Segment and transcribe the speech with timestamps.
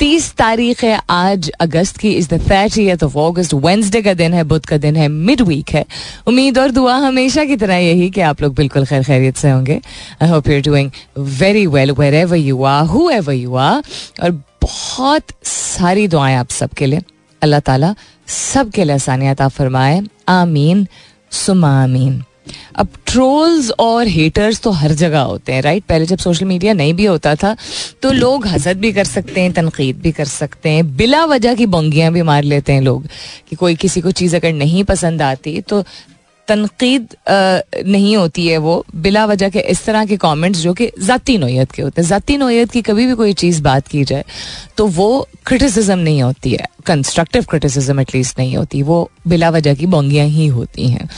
[0.00, 4.44] तीस तारीख है आज अगस्त की is the thirtieth of August Wednesday का दिन है,
[4.44, 5.84] बुध का दिन है मिड वीक है।
[6.26, 9.80] उम्मीद और दुआ हमेशा की तरह यही कि आप लोग बिल्कुल खैर खैरियत से होंगे।
[10.22, 13.82] I hope you're doing very well wherever you are whoever you are
[14.22, 14.30] और
[14.62, 17.02] बहुत सारी दुआएँ आप सबके लिए।
[17.42, 17.94] अल्लाह ताला
[18.26, 20.86] सबके लिए आसानियात आप फरमाए। आमीन।
[21.30, 22.22] सुमा आमीन।
[22.76, 26.94] अब ट्रोल्स और हेटर्स तो हर जगह होते हैं राइट पहले जब सोशल मीडिया नहीं
[26.94, 27.56] भी होता था
[28.02, 31.66] तो लोग हसद भी कर सकते हैं, तनकीद भी कर सकते हैं, बिला वजह की
[31.66, 33.06] बोंगियाँ भी मार लेते हैं लोग
[33.50, 35.84] कि कोई किसी को चीज़ अगर नहीं पसंद आती तो
[36.50, 37.16] तनकीद
[37.86, 41.72] नहीं होती है वो, बिला वजह के इस तरह के कमेंट्स जो कि ज़ाती नोयत
[41.72, 44.24] के होते हैं। ज़ाती नोयत की कभी भी कोई चीज़ बात की जाए
[44.76, 49.86] तो वो क्रिटिसिज्म नहीं होती है। कंस्ट्रक्टिव क्रिटिसिज्म एटलीस्ट नहीं होती। वो बिला वजह की
[49.88, 51.08] बोंगियाँ ही होती हैं।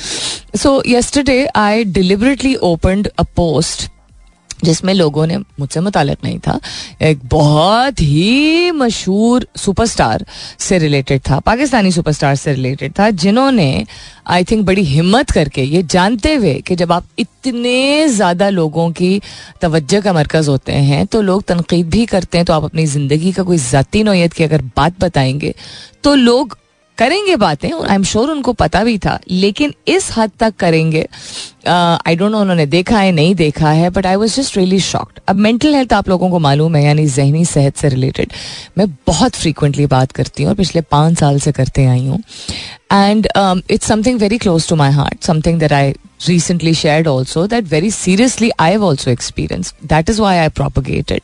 [0.56, 3.88] So yesterday I deliberately opened a post
[4.64, 6.58] जिसमें लोगों ने मुझसे मुतालिक नहीं था,
[7.02, 10.24] एक बहुत ही मशहूर सुपरस्टार
[10.58, 13.84] से रिलेटेड था, पाकिस्तानी सुपरस्टार से रिलेटेड था, जिन्होंने
[14.28, 19.20] आई थिंक बड़ी हिम्मत करके ये जानते हुए कि जब आप इतने ज़्यादा लोगों की
[19.60, 23.32] तवज्जो का मरकज़ होते हैं तो लोग तनकीद भी करते हैं तो आप अपनी ज़िंदगी
[23.32, 25.54] का कोई ज़ाती नोयत की अगर बात बताएँगे
[26.04, 26.56] तो लोग
[26.98, 31.06] करेंगे बातें आई एम श्योर उनको पता भी था लेकिन इस हद तक करेंगे
[31.68, 35.20] आई डोंट नो उन्होंने देखा है नहीं देखा है but I was just really shocked
[35.28, 38.32] अब मेंटल हेल्थ आप लोगों को मालूम है यानी जहनी सेहत से रिलेटेड
[38.78, 42.22] मैं बहुत फ्रीक्वेंटली बात करती हूँ और पिछले पाँच साल से करते आई हूँ
[42.92, 43.28] and
[43.70, 45.92] it's something very close to my heart something that I
[46.74, 49.88] shared also that very seriously I have also experienced.
[49.88, 51.22] That is why I propagated.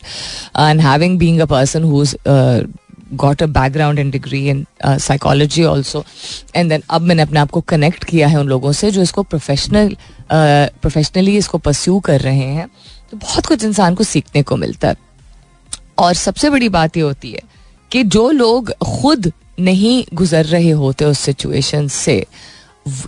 [0.56, 2.66] And having being a person who's uh,
[3.14, 6.04] got a background and degree in psychology also
[6.56, 9.22] and then अब मैंने अपने आप को connect किया है उन लोगों से जो इसको
[9.22, 9.96] प्रोफेशनल
[10.32, 12.68] प्रोफेशनली uh, इसको परस्यू कर रहे हैं।
[13.10, 14.96] तो बहुत कुछ इंसान को सीखने को मिलता है।
[15.98, 17.42] और सबसे बड़ी बात ये होती है
[17.90, 22.26] कि जो लोग खुद नहीं गुजर रहे होते उस सिचुएशन से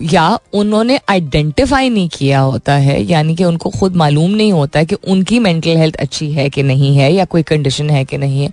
[0.03, 4.95] या उन्होंने आइडेंटिफाई नहीं किया होता है यानी कि उनको खुद मालूम नहीं होता कि
[4.95, 8.51] उनकी मेंटल हेल्थ अच्छी है कि नहीं है या कोई कंडीशन है कि नहीं है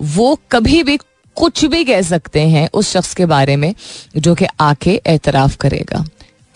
[0.00, 0.98] वो कभी भी
[1.36, 3.74] कुछ भी कह सकते हैं उस शख्स के बारे में
[4.16, 6.04] जो कि आके एतराफ़ करेगा।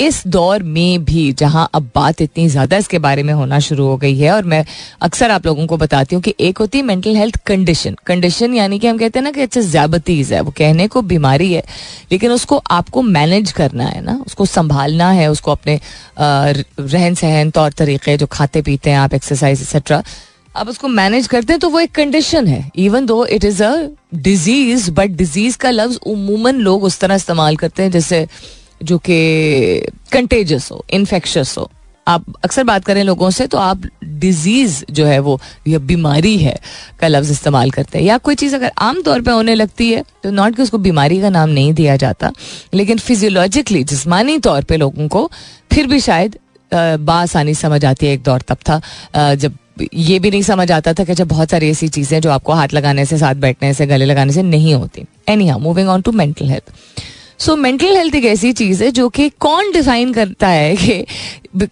[0.00, 3.96] इस दौर में भी जहाँ अब बात इतनी ज़्यादा इसके बारे में होना शुरू हो
[3.96, 4.64] गई है और मैं
[5.02, 8.78] अक्सर आप लोगों को बताती हूँ कि एक होती है मेंटल हेल्थ कंडीशन कंडीशन यानी
[8.78, 11.62] कि हम कहते हैं ना कि अच्छा ज्याबतीज है, वो कहने को बीमारी है,
[12.12, 15.80] लेकिन उसको आपको मैनेज करना है ना, उसको संभालना है, उसको अपने
[16.20, 20.02] रहन सहन तौर तरीके जो खाते पीते हैं आप एक्सरसाइज एक्सेट्रा
[20.58, 22.70] आप उसको मैनेज करते हैं तो वो एक कंडीशन है.
[22.76, 23.72] Even though it is a
[24.14, 28.26] disease but disease का लफ्ज उमूमन लोग उस तरह इस्तेमाल करते हैं, जैसे
[28.82, 29.82] जो कि
[30.12, 31.70] कंटेजस हो इन्फेक्शस हो.
[32.06, 35.38] आप अक्सर बात करें लोगों से तो आप डिज़ीज़ जो है वो,
[35.68, 36.56] या बीमारी है
[37.00, 38.04] का लफ्ज इस्तेमाल करते हैं.
[38.06, 41.20] या कोई चीज़ अगर आम तौर पे होने लगती है तो नॉट कि उसको बीमारी
[41.20, 42.32] का नाम नहीं दिया जाता,
[42.74, 45.30] लेकिन फिजियोलॉजिकली जिसमानी तौर पे लोगों को,
[45.72, 46.38] फिर भी शायद
[46.72, 51.04] बासानी समझ आती है एक दौर तब था जब ये भी नहीं समझ आता था
[51.04, 54.04] कि जब बहुत सारी ऐसी चीज़ें जो आपको हाथ लगाने से, साथ बैठने से, गले
[54.04, 55.04] लगाने से नहीं होती।
[55.48, 56.72] Anyhow moving on to mental health
[57.38, 61.04] so mental health एक ऐसी चीज़ है जो कि कौन डिफाइन करता है कि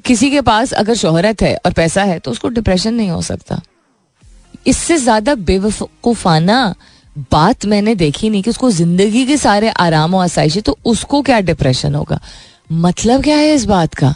[0.04, 3.60] किसी के पास अगर शोहरत है और पैसा है तो उसको डिप्रेशन नहीं हो सकता।
[4.66, 6.74] इससे ज़्यादा बेवकूफ़ाना
[7.32, 11.22] बात मैंने देखी नहीं कि उसको ज़िंदगी के सारे आराम और आसाइश है तो उसको
[11.22, 12.20] क्या डिप्रेशन होगा?
[12.72, 14.14] मतलब क्या है इस बात का?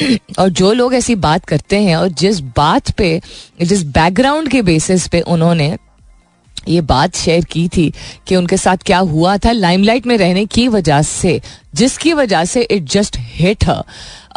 [0.38, 3.20] और जो लोग ऐसी बात करते हैं और जिस बात पे,
[3.62, 5.76] जिस बैकग्राउंड के बेसिस पे उन्होंने
[6.68, 7.92] ये बात शेयर की थी
[8.26, 11.40] कि उनके साथ क्या हुआ था लाइमलाइट में रहने की वजह से,
[11.74, 13.64] जिसकी वजह से it just hit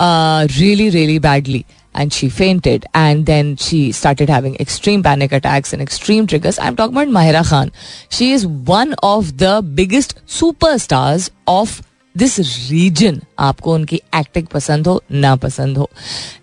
[0.01, 1.63] really really badly
[1.95, 6.67] and she fainted and then she started having extreme panic attacks and extreme triggers I
[6.67, 7.71] am talk Mahira Khan
[8.11, 10.17] she is one of the biggest
[10.77, 11.81] superstars of
[12.15, 15.89] this region आपको उनकी acting पसंद हो, ना पसंद हो।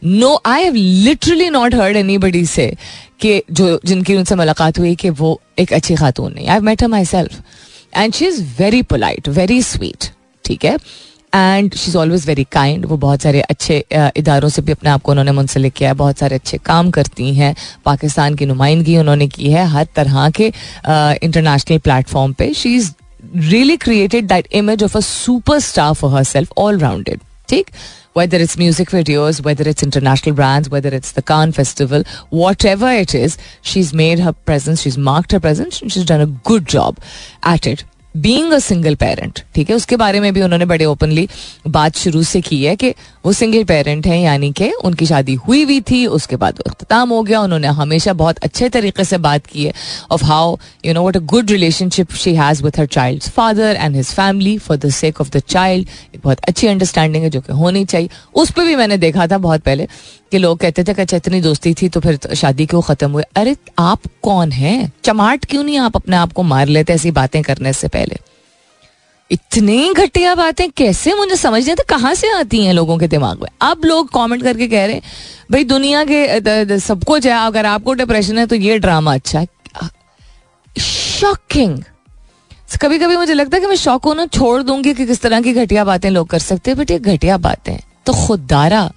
[0.04, 2.72] No I have literally not heard anybody से
[3.20, 7.42] कि जो, जिनकी उनसे मुलाकात हुई कि वो एक अच्छी खातून नहीं। I met myself
[7.96, 10.10] and she is very polite very sweet
[10.44, 10.76] ठीक है?
[11.32, 15.02] And she is always very kind वो बहुत सारे अच्छे इदारों से भी अपने आप
[15.02, 17.54] को उन्होंने मुंसलिक किया है। बहुत सारे अच्छे काम करती हैं।
[17.84, 20.46] पाकिस्तान की नुमाइंदगी उन्होंने की है हर तरह के
[20.86, 22.92] इंटरनेशनल प्लेटफॉर्म पे। She is
[23.34, 27.20] really created that image of a superstar for herself, all rounded.
[27.46, 27.72] Take
[28.16, 33.14] whether it's music videos, whether it's international brands, whether it's the Cannes Festival, whatever it
[33.14, 36.98] is, she's made her presence, she's marked her presence, and she's done a good job
[37.42, 37.84] at it.
[38.16, 39.76] Being a single parent ठीक है?
[39.76, 41.28] उसके बारे में भी उन्होंने बड़े openly
[41.68, 42.90] बात शुरू से की है कि
[43.26, 47.22] वो सिंगल पेरेंट हैं, यानी कि उनकी शादी हुई हुई थी, उसके बाद अख्ताम हो
[47.22, 49.72] गया, उन्होंने हमेशा बहुत अच्छे तरीके से बात की है
[50.10, 53.96] of how you know what a good relationship she has with her child father and
[53.96, 55.88] his family for the sake of the child
[56.24, 59.60] बहुत अच्छी अंडरस्टैंडिंग है जो कि होनी चाहिए। उस पर भी मैंने देखा था बहुत
[59.60, 59.88] पहले
[60.30, 63.22] कि लोग कहते थे अच्छा इतनी दोस्ती थी तो फिर शादी क्यों खत्म हुई?
[63.36, 64.92] अरे, आप कौन हैं?
[65.04, 68.16] चमाट क्यों नहीं आप अपने आप को मार लेते ऐसी बातें करने से पहले?
[69.30, 73.42] इतनी घटिया बातें कैसे मुझे समझ नहीं आता, कहाँ से आती हैं लोगों के दिमाग
[73.42, 73.48] में?
[73.60, 75.02] अब लोग कमेंट करके कह रहे हैं,
[75.52, 79.48] भाई, दुनिया के सबको है, अगर आपको डिप्रेशन है तो ये ड्रामा अच्छा है।
[80.76, 81.82] शॉकिंग
[82.82, 85.40] कभी कभी मुझे लगता है कि मैं शौक को ना छोड़ दूँगी कि किस तरह
[85.40, 87.76] की घटिया बातें लोग कर सकते हैं बट ये घटिया बातें
[88.06, 88.90] तो खुदारा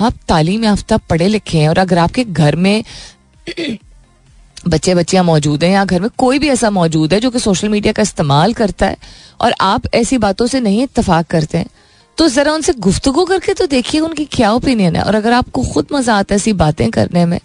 [0.00, 2.84] आप तालीम याफ्ता पढ़े लिखे हैं और अगर आपके घर में
[4.68, 7.68] बच्चे बच्चियाँ मौजूद हैं या घर में कोई भी ऐसा मौजूद है जो कि सोशल
[7.68, 8.96] मीडिया का इस्तेमाल करता है
[9.40, 11.66] और आप ऐसी बातों से नहीं इतफाक करते हैं
[12.18, 15.86] तो जरा उनसे गुफ्तगु करके तो देखिए उनकी क्या ओपिनियन है। और अगर आपको खुद
[15.92, 17.38] मज़ा आता है ऐसी बातें करने में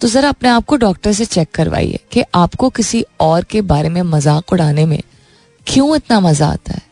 [0.00, 3.88] तो जरा अपने आप को डॉक्टर से चेक करवाइए कि आपको किसी और के बारे
[3.88, 5.00] में मज़ाक उड़ाने में
[5.66, 6.82] क्यों इतना मज़ा आता है,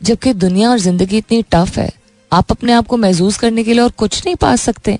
[0.00, 1.90] जबकि दुनिया और ज़िंदगी इतनी टफ है।
[2.32, 4.98] आप अपने आप को महसूस करने के लिए और कुछ नहीं पा सकते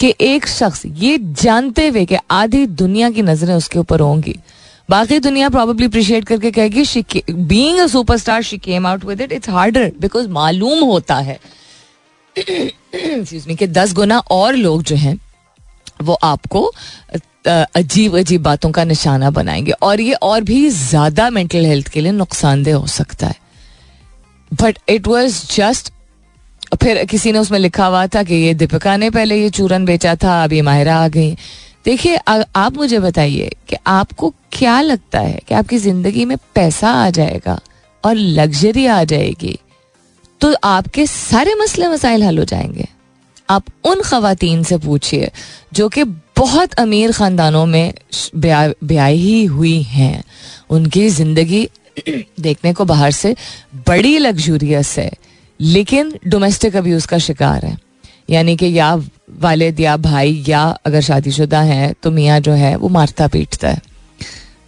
[0.00, 4.36] कि एक शख्स ये जानते हुए कि आधी दुनिया की नज़रें उसके ऊपर होंगी।
[4.88, 9.50] बाकी दुनिया प्रॉब्ली अप्रिशिएट करके कहेगी being a superstar she came out with it it's
[9.50, 11.38] harder because मालूम होता है।
[12.36, 15.18] कि दस गुना और लोग जो हैं,
[16.02, 16.70] वो आपको
[17.48, 22.12] अजीब अजीब बातों का निशाना बनाएँगे। और ये और भी ज़्यादा मेंटल हेल्थ के लिए
[22.12, 23.34] नुकसानदेह हो सकता है।
[24.52, 25.92] बट इट वॉज़ जस्ट
[26.76, 30.14] फिर किसी ने उसमें लिखा हुआ था कि ये दीपिका ने पहले ये चूरन बेचा
[30.14, 31.36] था, अब ये माहिरा आ गई।
[31.84, 32.16] देखिए
[32.56, 37.58] आप मुझे बताइए कि आपको क्या लगता है कि आपकी ज़िंदगी में पैसा आ जाएगा
[38.04, 39.58] और लग्जरी आ जाएगी?
[40.40, 42.86] तो आपके सारे मसले मसाइल हल हो जाएँगे।
[43.50, 45.30] आप उन खातन से पूछिए
[45.72, 46.04] जो कि
[46.36, 47.92] बहुत अमीर खानदानों में
[48.34, 50.24] ब्याही हुई हैं।
[50.70, 51.68] उनकी ज़िंदगी
[52.40, 53.34] देखने को बाहर से
[53.88, 55.10] बड़ी लग्जूरियस है।
[55.60, 57.76] लेकिन डोमेस्टिक अब्यूज का शिकार है।
[58.30, 58.94] यानी कि या
[59.40, 63.80] वालिद या भाई या अगर शादीशुदा है तो मियाँ जो है वो मारता पीटता है।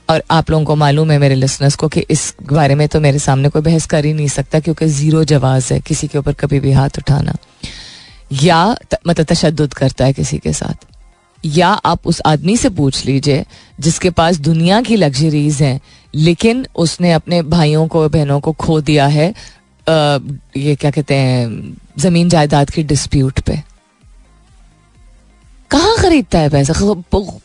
[0.08, 3.19] और आप लोगों को मालूम है मेरे लिसनर्स को कि इस बारे में तो मेरे
[3.19, 6.61] सामने कोई बहस कर ही नहीं सकता क्योंकि ज़ीरो जवाज है किसी के ऊपर कभी
[6.61, 7.37] भी हाथ उठाना।
[8.32, 10.87] या त, मतलब तशद करता है किसी के साथ।
[11.44, 13.44] या आप उस आदमी से पूछ लीजिए
[13.81, 15.81] जिसके पास दुनिया की लग्जरीज हैं
[16.14, 19.32] लेकिन उसने अपने भाइयों को बहनों को खो दिया है
[19.88, 23.62] ये क्या कहते हैं, ज़मीन जायदाद की डिस्प्यूट पे।
[25.70, 26.73] कहाँ खरीदता है पैसा?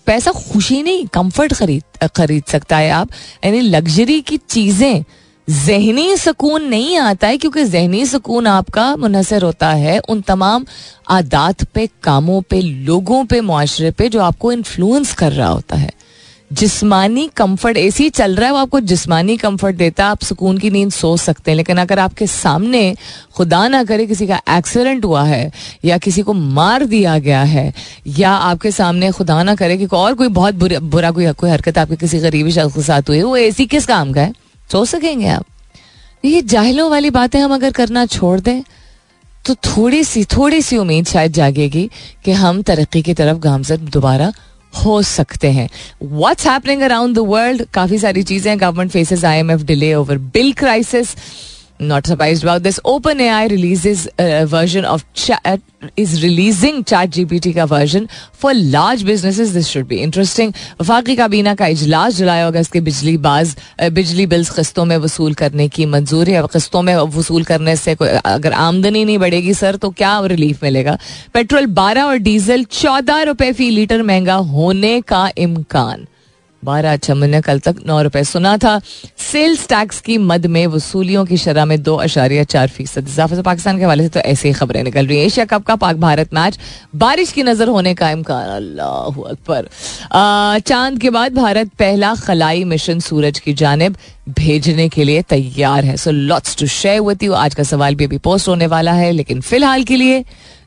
[0.07, 3.09] पैसा खुशी नहीं कंफर्ट खरीद खरीद सकता है आप।
[3.45, 5.03] यानी लग्जरी की चीज़ें,
[5.47, 10.65] जहनी सुकून नहीं आता है, क्योंकि जहनी सुकून आपका मुनसर होता है उन तमाम
[11.09, 15.91] आदात पे, कामों पे, लोगों पे, मुआशरे पे, जो आपको इन्फ्लुएंस कर रहा होता है।
[16.53, 20.69] जिस्मानी कंफर्ट ऐसी चल रहा है, वो आपको जिस्मानी कंफर्ट देता है। आप सुकून की
[20.69, 22.95] नींद सो सकते हैं, लेकिन अगर आपके सामने
[23.35, 25.51] खुदा ना करे, किसी का एक्सीडेंट हुआ है,
[25.85, 27.73] या किसी को मार दिया गया है,
[28.07, 31.77] या आपके सामने खुदा ना करे कि और कोई बहुत बुरा बुरा कोई कोई हरकत
[31.77, 34.33] आपके किसी गरीबी शख्स के साथ हुई, वो ऐसी किस काम का है?
[34.71, 35.45] सो सकेंगे आप।
[36.25, 38.61] ये जाहिलों वाली बातें हम अगर करना छोड़ दें
[39.45, 41.89] तो थोड़ी सी थोड़ी सी उम्मीद शायद जागेगी
[42.25, 44.31] कि हम तरक्की की तरफ़ गामजद दोबारा
[44.75, 45.69] हो सकते हैं।
[46.03, 50.17] What's happening around the world काफ़ी सारी चीज़ें government faces I M F delay over
[50.33, 51.15] bill crisis
[51.79, 52.79] not surprised about this.
[52.85, 55.61] OpenAI releases a version of chat
[55.97, 59.53] is releasing Chat GPT का version for large businesses.
[59.53, 60.53] This should be interesting.
[60.81, 63.55] वफाकी काबीना का इजलास जुलाई अगस्त के बिजली बाज
[63.91, 68.53] बिजली bills किस्तों में वसूल करने की मंजूरी है किस्तों में वसूल करने से अगर
[68.53, 70.97] आमदनी नहीं बढ़ेगी सर तो क्या रिलीफ मिलेगा
[71.33, 76.07] पेट्रोल बारह और डीजल चौदह रुपए फ़ी लीटर महँगा होने का इम्कान
[76.63, 78.79] बारह अच्छा मैंने कल तक नौ रुपए सुना था।
[79.21, 83.41] सेल्स टैक्स की मद में वसूलियों की शरह में दो अशारिया चार फ़ीसद इजाफे। से
[83.41, 85.95] पाकिस्तान के हवाले से तो ऐसी ही खबरें निकल रही है। एशिया कप का पाक
[85.97, 86.59] भारत मैच
[86.95, 89.69] बारिश की नज़र होने का। इम्कान अल्लाह अकबर।
[90.61, 93.95] चाँद के बाद भारत पहला खलाई मिशन सूरज की जानब
[94.31, 98.05] भेजने के लिए तैयार है। So lots to share with you आज का सवाल भी
[98.05, 100.23] अभी पोस्ट होने वाला है, लेकिन फ़िलहाल के लिए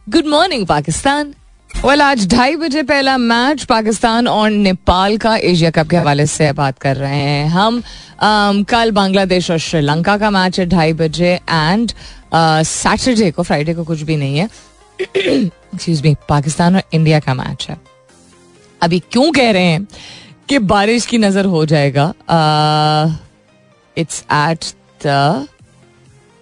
[0.09, 1.35] गुड मॉर्निंग पाकिस्तान।
[1.70, 6.50] वेल आज ढाई बजे पहला मैच पाकिस्तान और नेपाल का एशिया कप के हवाले से
[6.52, 11.35] बात कर रहे हैं हम। um, कल बांग्लादेश और श्रीलंका का मैच है ढाई बजे
[11.35, 11.92] एंड
[12.35, 14.49] सैटरडे को फ्राइडे को कुछ भी नहीं है।
[14.99, 17.76] एक्सक्यूज मी पाकिस्तान और इंडिया का मैच है।
[18.80, 19.87] अभी क्यों कह रहे हैं
[20.49, 22.12] कि बारिश की नज़र हो जाएगा?
[23.96, 24.64] It's at
[25.06, 25.46] the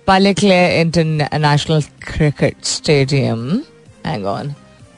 [0.07, 3.49] Pallekele international cricket stadium
[4.07, 4.55] hang on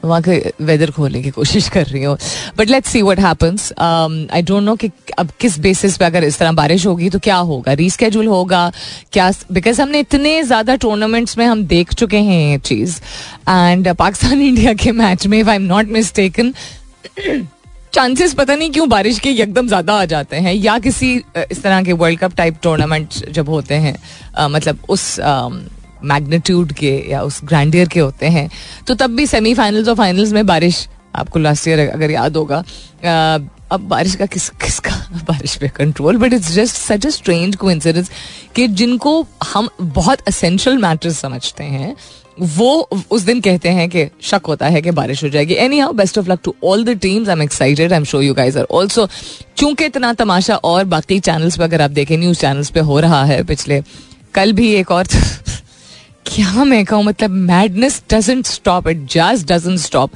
[0.07, 2.17] वहाँ के वेदर खोलने की कोशिश कर रही हूँ।
[2.57, 6.39] But let's see what happens I don't know कि अब किस बेसिस पे अगर इस
[6.39, 7.73] तरह बारिश होगी तो क्या होगा?
[7.73, 8.71] रीस्केड्यूल होगा?
[9.13, 12.99] क्या बिकॉज़ हमने इतने ज़्यादा टूर्नामेंट्स में हम देख चुके हैं ये चीज़।
[13.49, 16.53] एंड पाकिस्तान इंडिया के मैच में if I am not mistaken
[17.93, 21.13] chances पता नहीं क्यों बारिश के एकदम ज़्यादा आ जाते हैं। या किसी
[21.51, 23.95] इस तरह के वर्ल्ड कप टाइप टूर्नामेंट जब होते हैं
[24.37, 25.15] आ, मतलब उस
[26.03, 28.49] मैग्नीट्यूड के या उस ग्रैंडियर के होते हैं
[28.87, 32.63] तो तब भी सेमीफाइनल्स और फाइनल्स में बारिश आपको लास्ट ईयर अगर याद होगा
[33.71, 34.91] अब बारिश का किस, किसका
[35.29, 38.09] बारिश पे control but it's just such a strange coincidence
[38.55, 41.95] कि जिनको हम बहुत असेंशियल मैटर्स समझते हैं,
[42.39, 46.17] वो उस दिन कहते हैं कि शक होता है कि बारिश हो जाएगी। Anyhow best
[46.17, 48.67] of luck to all the teams I am excited I am sure you guys are
[48.71, 49.07] also
[49.57, 53.23] चूँकि इतना तमाशा और बाकी चैनल्स पर अगर आप देखें न्यूज़ चैनल्स पे हो रहा
[53.25, 53.81] है पिछले,
[54.33, 55.07] कल भी एक और
[56.27, 57.03] क्या मैं कहूँ?
[57.03, 60.11] मतलब madness doesn't stop it just doesn't stop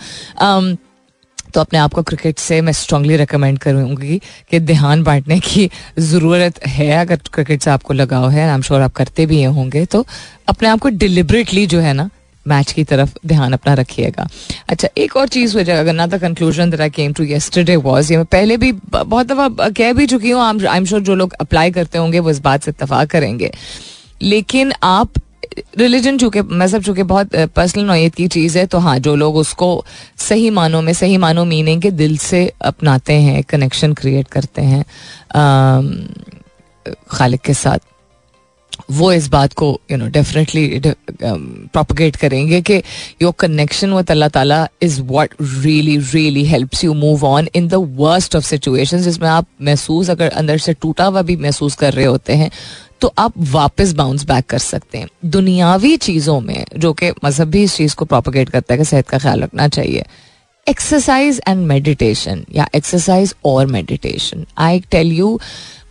[1.54, 4.20] तो अपने आप को क्रिकेट से मैं स्ट्रांगली रिकमेंड करूँगी
[4.52, 8.82] कि ध्यान बांटने की ज़रूरत है, अगर क्रिकेट से आपको लगाव है आई एम श्योर
[8.82, 10.06] आप करते भी होंगे तो
[10.48, 12.10] अपने आप को डिलिबरेटली जो है ना
[12.46, 14.28] मैच की तरफ़ ध्यान अपना रखिएगा।
[14.70, 18.12] अच्छा एक और चीज़ हो जाएगा ना the conclusion that I came to yesterday was
[18.12, 21.34] ये मैं पहले भी बहुत दफ़ा कह भी चुकी हूँ आई एम श्योर जो लोग
[21.42, 23.52] अप्लाई करते होंगे वो इस बात से इतफाक करेंगे।
[24.22, 25.14] लेकिन आप
[25.78, 29.70] रिलीजन चूँकि मज़हब चूँकि बहुत पर्सनल नोयत की चीज़ है तो हाँ जो लोग उसको
[30.18, 34.84] सही मानों में, सही मानों मीनिंग के दिल से अपनाते हैं कनेक्शन क्रिएट करते हैं
[37.12, 37.80] खालिक के साथ,
[38.92, 40.82] वो इस बात को यू नो डेफिनेटली
[41.24, 42.82] प्रोपोगेट करेंगे कि
[43.22, 47.76] योर कनेक्शन विद अल्लाह ताला is what really really helps you move on in the
[48.00, 52.06] worst of situations जिसमें आप महसूस अगर अंदर से टूटा हुआ भी महसूस कर रहे
[52.06, 52.52] होते हैं
[53.02, 57.64] तो आप वापस बाउंस बैक कर सकते हैं। दुनियावी चीज़ों में, जो कि मज़हब भी
[57.64, 60.06] इस चीज़ को प्रोपोगेट करता है कि सेहत का ख्याल रखना चाहिए।
[60.68, 65.40] एक्सरसाइज एंड मेडिटेशन या एक्सरसाइज और मेडिटेशन आई टेल यू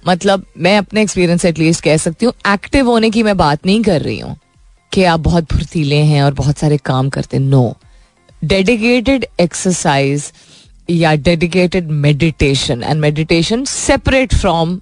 [0.09, 4.01] मतलब मैं अपने एक्सपीरियंस एटलीस्ट कह सकती हूँ एक्टिव होने की मैं बात नहीं कर
[4.03, 4.37] रही हूँ
[4.93, 7.77] कि आप बहुत फुर्तीले हैं और बहुत सारे काम करते नो
[8.45, 10.31] डेडिकेटेड एक्सरसाइज
[10.91, 14.81] या dedicated meditation and meditation separate from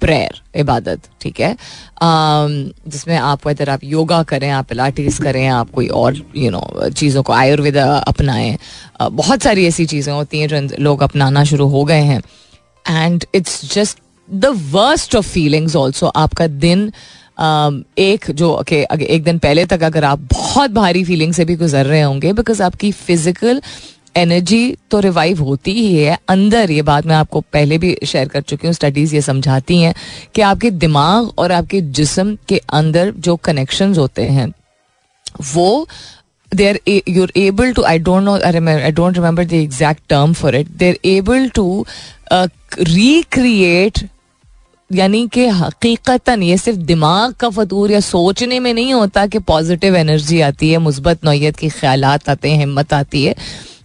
[0.00, 1.56] prayer इबादत ठीक है?
[2.02, 7.22] जिसमें आप अगर आप योगा करें, आप पिलाटीज करें, आप कोई और यू नो चीज़ों
[7.22, 8.56] को आयुर्वेद अपनाएँ।
[9.02, 12.22] बहुत सारी ऐसी चीज़ें होती हैं जो लोग अपनाना शुरू हो गए हैं।
[12.84, 13.98] And it's just
[14.28, 16.90] the worst of feelings also आपका दिन
[17.98, 21.86] एक जो के एक दिन पहले तक अगर आप बहुत भारी फीलिंग से भी गुजर
[21.86, 23.60] रहे होंगे बिकॉज़ आपकी फ़िज़िकल
[24.16, 28.40] एनर्जी तो रिवाइव होती ही है। अंदर, ये बात मैं आपको पहले भी शेयर कर
[28.42, 29.94] चुकी हूँ स्टडीज़ ये समझाती हैं
[30.34, 34.52] कि आपके दिमाग और आपके जिसम के अंदर जो कनेक्शन होते हैं,
[35.46, 35.86] वो
[36.52, 40.56] they are you're able to I don't know I don't remember the exact term for
[40.56, 41.86] it they are able to
[42.32, 44.08] recreate
[44.90, 49.96] यानी कि हकीकतन, ये सिर्फ़ दिमाग का फतूर या सोचने में नहीं होता कि पॉजिटिव
[49.96, 53.34] एनर्जी आती है, मुस्बत नौीयत के ख्याल आते हैं, हिम्मत आती है।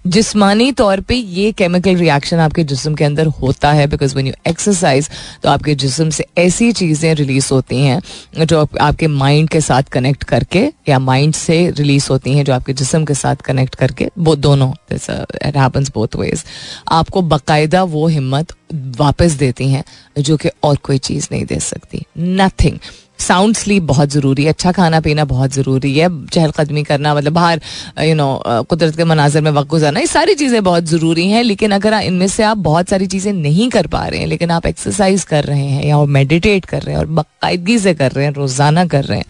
[0.08, 4.34] जिस्मानी तौर पे ये केमिकल रिएक्शन आपके जिस्म के अंदर होता है बिकॉज़ वन यू
[4.48, 5.10] एक्सरसाइज
[5.43, 8.01] तो आपके जिस्म से ऐसी चीज़ें रिलीज़ होती हैं,
[8.39, 12.74] जो आपके माइंड के साथ कनेक्ट करके, या माइंड से रिलीज़ होती हैं, जो आपके
[12.74, 16.43] जिस्म के साथ कनेक्ट करके, वो दोनों हैपन्स बोथ वेज
[16.91, 18.53] आपको बाकायदा वो हिम्मत
[18.98, 19.84] वापस देती हैं,
[20.20, 22.05] जो कि और कोई चीज़ नहीं दे सकती.
[22.17, 22.79] नथिंग
[23.22, 27.62] साउंड स्लीप बहुत ज़रूरी है अच्छा खाना पीना बहुत ज़रूरी है, चहलकदमी करना मतलब बाहर
[28.00, 31.72] यू नो कुदरत के मनाजर में वक्त गुजारना, ये सारी चीज़ें बहुत ज़रूरी हैं, लेकिन
[31.72, 35.24] अगर इनमें से आप बहुत सारी चीज़ें नहीं कर पा रहे हैं, लेकिन आप एक्सरसाइज
[35.25, 38.86] कर रहे हैं या मेडिटेट कर रहे हैं और बाकायदगी से कर रहे हैं, रोज़ाना
[38.88, 39.25] कर रहे हैं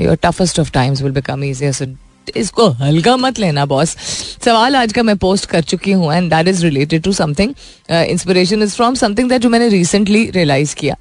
[0.00, 1.96] your toughest of times will become easier
[2.36, 3.96] इसको हल्का मत लेना बॉस
[4.44, 7.54] सवाल आज का मैं पोस्ट कर चुकी हूँ and that is related to something
[7.90, 10.96] inspiration is from something that जो मैंने रिसेंटली रियलाइज़ किया।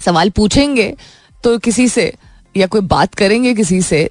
[0.00, 0.94] सवाल पूछेंगे
[1.44, 2.12] तो किसी से
[2.56, 4.08] या कोई बात करेंगे किसी से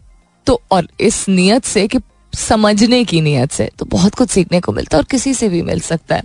[0.47, 1.99] तो और इस नियत से कि
[2.33, 5.61] समझने की नीयत से तो बहुत कुछ सीखने को मिलता है और किसी से भी
[5.61, 6.23] मिल सकता है।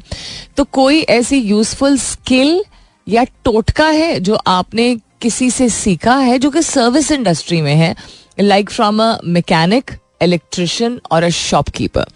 [0.57, 2.65] तो कोई ऐसी यूजफुल स्किल
[3.07, 7.95] या टोटका है जो आपने किसी से सीखा है, जो कि सर्विस इंडस्ट्री में है
[8.41, 9.91] like from a mechanic
[10.23, 12.07] electrician और अ शॉपकीपर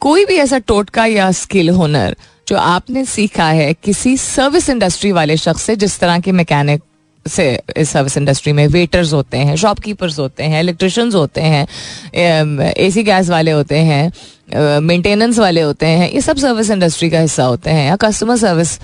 [0.00, 2.16] कोई भी ऐसा टोटका या स्किल हुनर
[2.48, 6.82] जो आपने सीखा है किसी सर्विस इंडस्ट्री वाले शख्स से, जिस तरह के मैकेनिक
[7.26, 11.66] से इस सर्विस इंडस्ट्री में वेटर्स होते हैं शॉपकीपर्स होते हैं इलेक्ट्रिशियंस होते हैं
[12.70, 14.12] एसी गैस वाले होते हैं
[14.82, 18.78] मेंटेनेंस वाले होते हैं, ये सब सर्विस इंडस्ट्री का हिस्सा होते हैं या कस्टमर सर्विस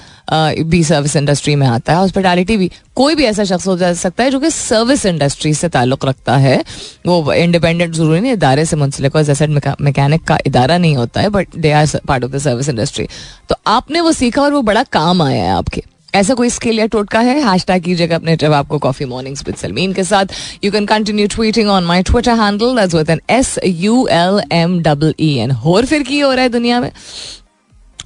[0.64, 4.24] भी सर्विस इंडस्ट्री में आता है हॉस्पिटैलिटी भी, कोई भी ऐसा शख्स हो जा सकता
[4.24, 6.62] है जो कि सर्विस इंडस्ट्री से ताल्लुक रखता है।
[7.06, 11.28] वो इंडिपेंडेंट ज़रूरी नहीं, इदारे से मुंसलिक और जैसे मैकेनिक का इदारा नहीं होता है
[11.30, 13.06] but they are part of the service industry
[13.48, 15.82] तो आपने वो सीखा और वो बड़ा काम आया है आपके।
[16.16, 17.38] ऐसा कोई स्किल या टोटका है?
[17.42, 21.26] हैश टैग कीजिएगा अपने जवाब को कॉफ़ी मॉर्निंग्स विद सलमीन के साथ। You can continue
[21.28, 25.52] tweeting on my Twitter handle at with N S U L M double E N
[25.52, 26.90] और फिर की हो रहा है दुनिया में?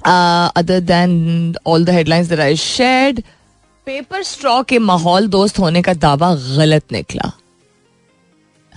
[0.03, 3.21] Other than all the headlines that I said
[3.87, 7.31] paper straw के माहौल दोस्त होने का दावा गलत निकला।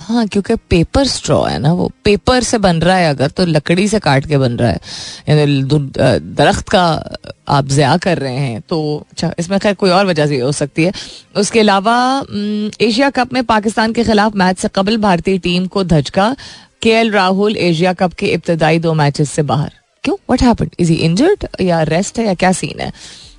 [0.04, 3.87] हाँ क्योंकि पेपर स्ट्रॉ है ना वो। पेपर से बन रहा है अगर तो लकड़ी
[3.88, 4.78] से काट के बन रहा है।
[6.34, 6.82] दरख्त का
[7.49, 8.80] आप ज़्या कर रहे हैं तो
[9.11, 10.92] अच्छा इसमें खैर कोई और वजह से हो सकती है।
[11.37, 11.96] उसके अलावा
[12.80, 16.34] एशिया कप में पाकिस्तान के खिलाफ मैच से कबल भारतीय टीम को धचका।
[16.82, 19.73] के एल राहुल एशिया कप के इब्तदाई दो मैचेस से बाहर।
[20.04, 20.16] क्यों?
[20.30, 22.92] What happen is he injured या रेस्ट है या क्या सीन है?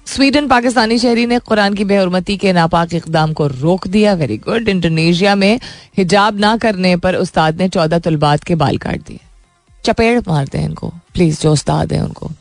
[0.07, 4.69] स्वीडन पाकिस्तानी शहरी ने कुरान की बेहरमती के नापाक इकदाम को रोक दिया। वेरी गुड
[4.69, 5.59] इंडोनेशिया में
[5.97, 9.19] हिजाब ना करने पर उस्ताद ने चौदह तलबात के बाल काट दिए।
[9.85, 12.31] चपेड़ मारते हैं इनको। प्लीज़ जो उस्ताद है उनको।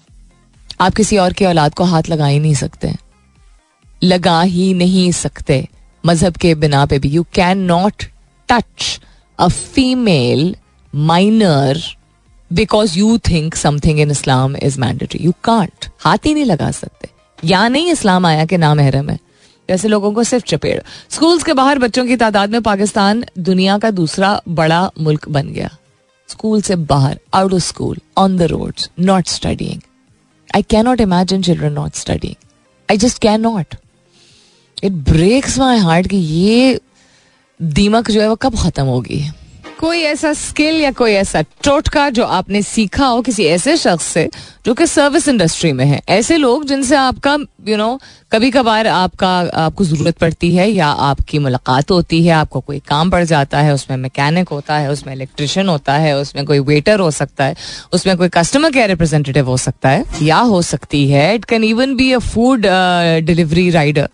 [0.80, 2.94] आप किसी और की औलाद को हाथ लगा ही नहीं सकते।
[4.02, 5.68] लगा ही नहीं सकते।
[6.06, 8.04] मज़हब के बिना पे भी। You can not
[8.48, 9.00] touch
[9.38, 10.56] a female
[10.94, 11.80] minor
[12.52, 17.13] because you think something in Islam is mandatory you can't हाथ ही नहीं लगा सकते।
[17.44, 19.18] या नहीं इस्लाम आया कि नाम महरम है।
[19.68, 23.90] जैसे लोगों को सिर्फ़ चपेड़। स्कूल्स के बाहर बच्चों की तादाद में पाकिस्तान दुनिया का
[23.90, 25.70] दूसरा बड़ा मुल्क बन गया।
[26.28, 29.80] स्कूल से बाहर out of school on the road not studying
[30.54, 32.34] I can not imagine children not studying
[32.88, 33.74] I just can not
[34.84, 36.80] it breaks my heart कि ये
[37.62, 39.22] दीमक जो है वो कब खत्म होगी?
[39.80, 44.30] कोई ऐसा स्किल या कोई ऐसा टोटका जो आपने सीखा हो किसी ऐसे शख्स से
[44.66, 48.50] जो कि सर्विस इंडस्ट्री में है। ऐसे लोग जिनसे आपका यू you नो know, कभी
[48.50, 53.24] कभार आपका आपको ज़रूरत पड़ती है या आपकी मुलाकात होती है आपको कोई काम पड़
[53.24, 57.44] जाता है उसमें मैकेनिक होता है उसमें इलेक्ट्रिशियन होता है उसमें कोई वेटर हो सकता
[57.44, 57.56] है
[57.92, 61.96] उसमें कोई कस्टमर केयर रिप्रेजेंटेटिव हो सकता है या हो सकती है it can even
[61.96, 62.66] be a food
[63.24, 64.08] delivery rider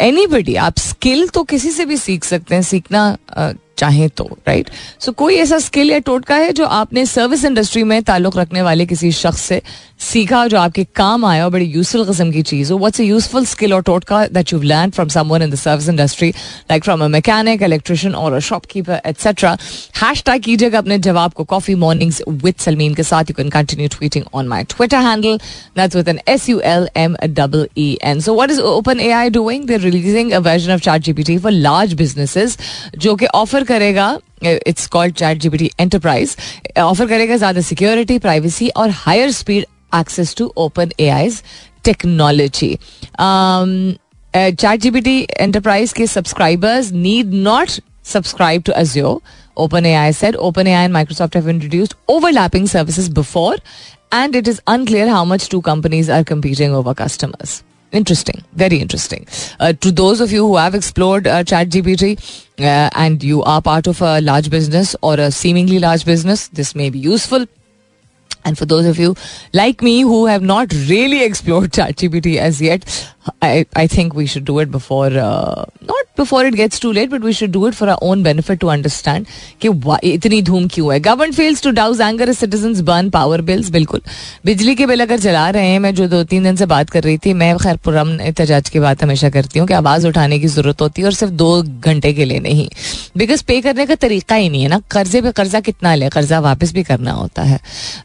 [0.00, 4.70] any आप स्किल तो किसी से भी सीख सकते हैं सीखना uh, चाहें तो राइट
[5.00, 8.62] सो so, कोई ऐसा स्किल या टोटका है जो आपने सर्विस इंडस्ट्री में ताल्लुक रखने
[8.62, 9.60] वाले किसी शख्स से
[10.00, 12.78] सीखा जो आपके काम आया और बड़ी यूजफुल किस्म की चीज़ हो?
[12.78, 16.28] व्हाट्स अ यूजफुल स्किल और टोटका that you learn from someone in the service industry
[16.70, 19.56] like from a mechanic electrician और अ शॉपकीपर एटसेट्रा
[20.02, 24.24] हैशटैग कीजिएगा अपने जवाब को कॉफ़ी मॉर्निंग्स विद सलमीन के साथ। You can continue tweeting
[24.34, 25.38] on my Twitter handle
[25.76, 28.60] that's with N S U L M double E N so what is
[29.00, 32.58] OpenAI doing they releasing a version of ChatGPT for large businesses
[32.98, 34.08] जो कि offer करेगा
[34.44, 36.36] it's called ChatGPT enterprise
[36.78, 39.66] offer करेगा ज़्यादा security privacy और higher speed
[40.00, 40.52] access to
[41.08, 41.42] OpenAI's
[41.84, 42.76] technology
[44.80, 47.80] ChatGPT enterprise के subscribers need not
[48.12, 49.20] subscribe to अज्यो
[49.56, 53.56] OpenAI said OpenAI and Microsoft have introduced overlapping services before,
[54.12, 57.62] and it is unclear how much two companies are competing over customers.
[57.94, 59.24] Interesting, very interesting.
[59.60, 62.18] Uh, to those of you who have explored uh, ChatGPT
[62.58, 66.74] uh, and you are part of a large business or a seemingly large business, this
[66.74, 67.46] may be useful.
[68.44, 69.14] And for those of you
[69.52, 73.13] like me who have not really explored ChatGPT as yet,
[73.94, 77.32] Think we should do it before, uh, not before it gets too late, but we
[77.32, 79.26] should do it for our own benefit to understand
[79.64, 79.68] कि
[80.10, 80.98] इतनी धूम क्यों है?
[81.00, 84.00] Government fails to douse anger citizen burn power bills बिल्कुल।
[84.44, 87.02] बिजली के bill अगर चला रहे हैं मैं जो दो तीन दिन से बात कर
[87.02, 90.46] रही थी मैं खैर पुरम एहतजाज की बात हमेशा करती हूँ कि आवाज़ उठाने की
[90.48, 92.68] ज़रूरत होती है और सिर्फ़ दो घंटे के लिए नहीं।
[93.16, 96.40] बिकॉज़ पे करने का तरीका ही नहीं है ना। कर्जे पे कर्जा कितना ले कर्जा
[96.40, 97.60] वापस भी करना होता है।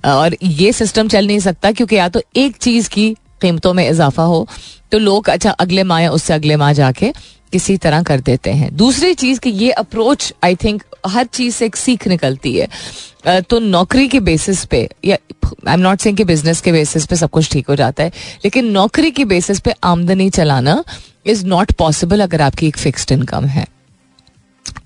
[0.05, 4.23] और ये सिस्टम चल नहीं सकता क्योंकि या तो एक चीज़ की कीमतों में इजाफा
[4.23, 4.47] हो
[4.91, 7.11] तो लोग अच्छा अगले माह या उससे अगले माह जाके
[7.53, 11.65] किसी तरह कर देते हैं। दूसरी चीज़ कि ये अप्रोच आई थिंक हर चीज़ से
[11.65, 16.23] एक सीख निकलती है। तो नौकरी के बेसिस पे या आई एम नॉट सेइंग कि
[16.23, 18.11] बिज़नेस के बेसिस पे सब कुछ ठीक हो जाता है,
[18.45, 20.83] लेकिन नौकरी के बेसिस पे आमदनी चलाना
[21.25, 23.65] इज़ नॉट पॉसिबल अगर आपकी एक फिक्स्ड इनकम है।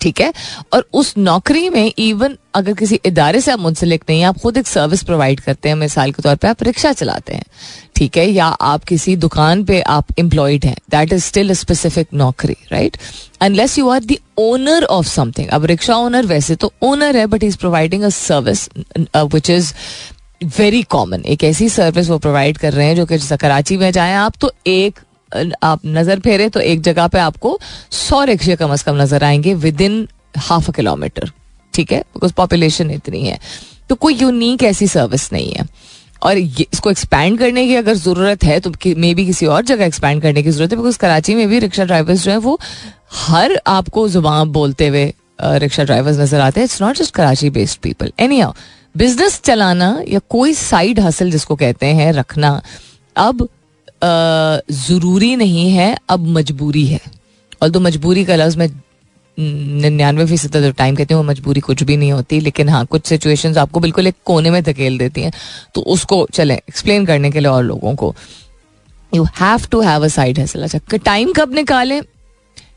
[0.02, 0.34] ठीक है?
[0.74, 4.68] और उस नौकरी में इवन अगर किसी इदारे से आप मुंसलिक नहीं आप खुद एक
[4.68, 7.44] सर्विस प्रोवाइड करते हैं, मिसाल के तौर पे आप रिक्शा चलाते हैं,
[7.96, 8.26] ठीक है?
[8.26, 12.98] या आप किसी दुकान पे आप एम्प्लॉयड हैं दैट इज़ स्टिल स्पेसिफिक नौकरी right
[13.42, 17.44] unless you are the owner of something अब रिक्शा ओनर वैसे तो ओनर है but
[17.44, 18.70] is providing a service
[19.16, 19.74] which is
[20.58, 24.14] very common एक ऐसी सर्विस वो प्रोवाइड कर रहे हैं, जो कि कराची में जाए
[24.16, 25.00] आप तो एक
[25.64, 27.60] आप नज़र फेरे तो एक जगह पे आपको
[27.92, 30.08] सौ रिक्शे कम अज कम नज़र आएँगे within
[30.40, 31.32] half a kilometre
[31.74, 32.00] ठीक है?
[32.00, 33.40] बिकॉज़ पॉपुलेशन इतनी है।
[33.90, 35.66] तो कोई यूनिक ऐसी सर्विस नहीं है।
[36.22, 39.86] और ये, इसको एक्सपैंड करने की अगर ज़रूरत है तो मे बी किसी और जगह
[39.86, 42.60] एक्सपैंड करने की ज़रूरत है बिकॉज़ कराची में भी रिक्शा ड्राइवर्स जो है वो
[43.14, 47.80] हर आपको ज़ुबान बोलते हुए रिक्शा ड्राइवर्स नज़र आते हैं। It's not just Karachi based
[47.84, 48.42] people any
[48.98, 52.62] business चलाना या कोई साइड हासिल जिसको कहते हैं रखना
[53.16, 53.48] अब
[54.04, 57.00] ज़रूरी नहीं है, अब मजबूरी है।
[57.62, 58.70] और तो मजबूरी का लफ्ज़ मैं
[59.38, 63.80] निन्यानवे फ़ीसद टाइम कहती हूँ मजबूरी कुछ भी नहीं होती, लेकिन हाँ कुछ सिचुएशंस आपको
[63.80, 65.32] बिल्कुल एक कोने में धकेल देती हैं।
[65.76, 68.14] तो उसको चले एक्सप्लेन करने के लिए और लोगों को।
[69.16, 72.02] You have to have a side अच्छा टाइम कब निकालें?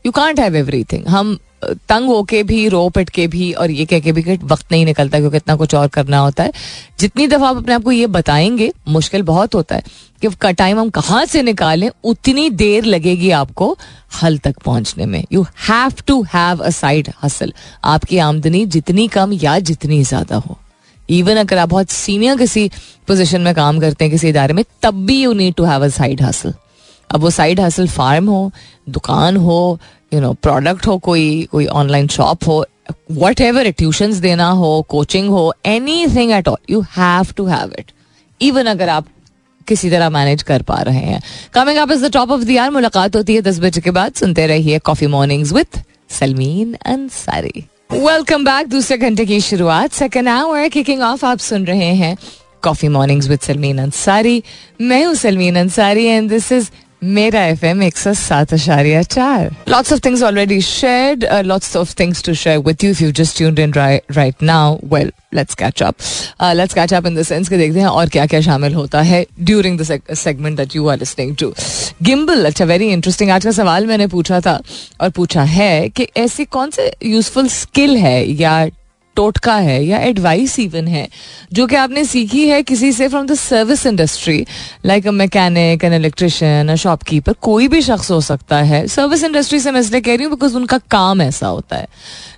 [0.05, 3.99] यू कॉन्ट हैव एवरीथिंग हम तंग होके भी, रो पिट के भी और ये कह
[3.99, 6.51] के भी कि वक्त नहीं निकलता क्योंकि इतना कुछ और करना होता है।
[6.99, 9.83] जितनी दफ़ा आप अपने आप को ये बताएँगे, मुश्किल बहुत होता है
[10.21, 13.77] कि का टाइम हम कहाँ से निकालें, उतनी देर लगेगी आपको
[14.21, 19.33] हल तक पहुँचने में। You have to have a side hustle आपकी आमदनी जितनी कम
[19.33, 20.57] या जितनी ज़्यादा हो।
[21.09, 22.69] इवन अगर आप बहुत सीनियर किसी
[23.07, 25.87] पोजिशन में काम करते हैं, किसी इदारे में, तब भी you need to have a
[25.89, 26.53] side hustle
[27.09, 28.51] अब वो साइड हसल फार्म हो,
[28.89, 29.79] दुकान हो
[30.11, 32.65] यू नो प्रोडक्ट हो, कोई कोई ऑनलाइन शॉप हो
[33.11, 35.53] वट एवर ट्यूशन देना हो कोचिंग हो
[36.15, 37.91] anything at all you have to have it
[38.41, 39.07] even अगर आप
[39.67, 41.21] किसी तरह मैनेज कर पा रहे हैं।
[41.53, 44.13] Coming up is the top of the year मुलाकात होती है दस बजे के बाद,
[44.13, 50.67] सुनते रहिए coffee mornings with Salmeen Ansari welcome back दूसरे घंटे की शुरुआत सेकेंड आवर
[50.69, 52.15] किकिंग ऑफ़ आप सुन रहे हैं
[52.61, 54.41] coffee mornings with Salmeen Ansari
[54.81, 56.69] मैं हूँ Salmeen Ansari and this is
[57.01, 61.93] मेरा एफ़ एम एक सौ सात अशारिया चार lots of things already shared lots of
[61.99, 65.95] things to share with you you just tuned in right now well let's catch up
[66.55, 69.25] let's catch up in the sense के देखते हैं और क्या क्या शामिल होता है
[69.41, 71.53] during the segment that you are listening to
[72.03, 74.59] gimbal अच्छा वेरी इंटरेस्टिंग आज का सवाल मैंने पूछा था
[75.01, 78.59] और पूछा है कि ऐसी कौन से यूजफुल स्किल है या
[79.17, 81.07] टोटका है या एडवाइस इवन है,
[81.53, 84.45] जो कि आपने सीखी है किसी से from the service industry
[84.85, 89.59] like a mechanic an electrician a shopkeeper कोई भी शख्स हो सकता है। सर्विस इंडस्ट्री
[89.59, 91.87] से मैं इसलिए कह रही हूँ बिकॉज़ उनका काम ऐसा होता है।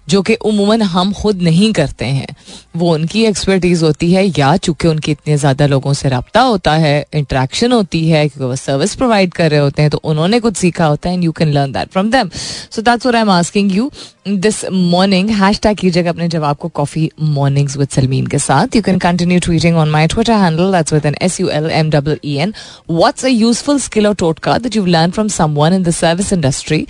[0.09, 2.35] जो कि उमूमन हम खुद नहीं करते हैं।
[2.77, 7.05] वो उनकी एक्सपर्टीज होती है या चूँकि उनकी इतने ज़्यादा लोगों से रबता होता है
[7.13, 10.85] इंट्रैक्शन होती है, क्योंकि वो सर्विस प्रोवाइड कर रहे होते हैं तो उन्होंने कुछ सीखा
[10.85, 12.29] होता है and you can learn that from them
[12.71, 13.91] so that's I am asking you
[14.27, 18.75] this morning hashtag कीजिएगा अपने जवाब को कॉफ़ी मॉर्निंग्स विद सलमीन के साथ.
[18.75, 21.89] You can continue tweeting on my Twitter handle that's with N S U L M
[21.89, 22.53] W E N
[22.89, 26.85] what's a useful skill और टोटका that you learn from someone in the service industry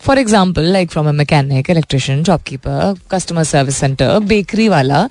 [0.00, 5.06] for example like from a mechanic electrician shopkeeper customer service centre bakery वाला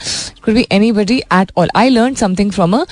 [0.46, 2.84] could be anybody at all I learn something from a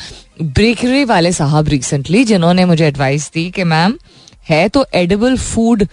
[0.41, 3.97] bakery वाले साहब recently जिन्होंने मुझे advice दी कि ma'am
[4.49, 5.87] है तो edible food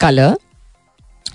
[0.00, 0.36] colour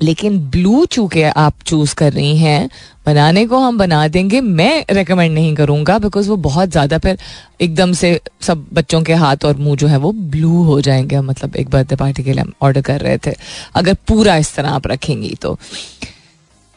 [0.01, 2.69] लेकिन blue चूँकि आप चूज़ कर रही हैं,
[3.05, 7.17] बनाने को हम बना देंगे, मैं रेकमेंड नहीं करूँगा बिकॉज़ वो बहुत ज़्यादा फिर
[7.62, 11.55] एकदम से सब बच्चों के हाथ और मुँह जो है वो ब्लू हो जाएँगे मतलब
[11.55, 13.34] एक बर्थडे पार्टी के लिए हम ऑर्डर कर रहे थे,
[13.75, 15.58] अगर पूरा इस तरह आप रखेंगी तो।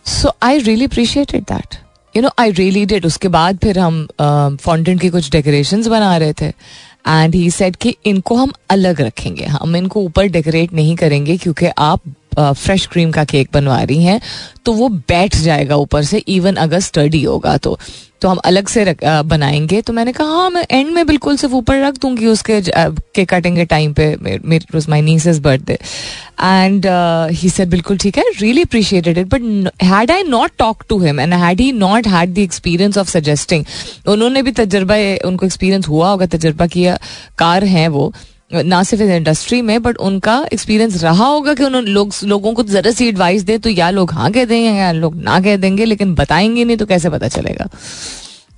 [0.07, 1.75] So I really appreciated that
[2.15, 6.33] you know I really did उसके बाद फिर हम फॉन्टेंट की कुछ डेकोरेशंस बना रहे
[6.33, 11.37] थे। एंड ही सेट कि इनको हम अलग रखेंगे। हम इनको ऊपर डेकोरेट नहीं करेंगे
[11.37, 12.01] क्योंकि आप
[12.39, 14.21] फ्रेश क्रीम का केक बनवा रही हैं
[14.65, 17.79] तो वो बैठ जाएगा ऊपर से इवन अगर स्टडी होगा तो।
[18.21, 21.37] तो हम अलग से रख, आ, बनाएँगे। तो मैंने कहा हाँ मैं एंड में बिल्कुल
[21.37, 26.87] सिर्फ़ ऊपर रख दूँगी उसके केक कटिंग के टाइम पे। मेरे my niece's birthday and
[27.33, 31.21] he said बिल्कुल ठीक है really appreciated it but had I not talk to him
[31.21, 33.65] and had he not had the experience of suggesting
[34.07, 34.97] उन्होंने भी तजर्बा
[35.29, 36.99] उनको एक्सपीरियंस हुआ होगा तजर्बा किया
[37.39, 38.13] कार हैं वो
[38.51, 42.63] ना सिर्फ़ इस इंडस्ट्री में बट उनका एक्सपीरियंस रहा होगा कि उन्होंने लोग, लोगों को
[42.65, 45.85] जरा सी एडवाइस दे तो या लोग हाँ कह देंगे या लोग ना कह देंगे,
[45.85, 47.69] लेकिन बताएँगे नहीं तो कैसे पता चलेगा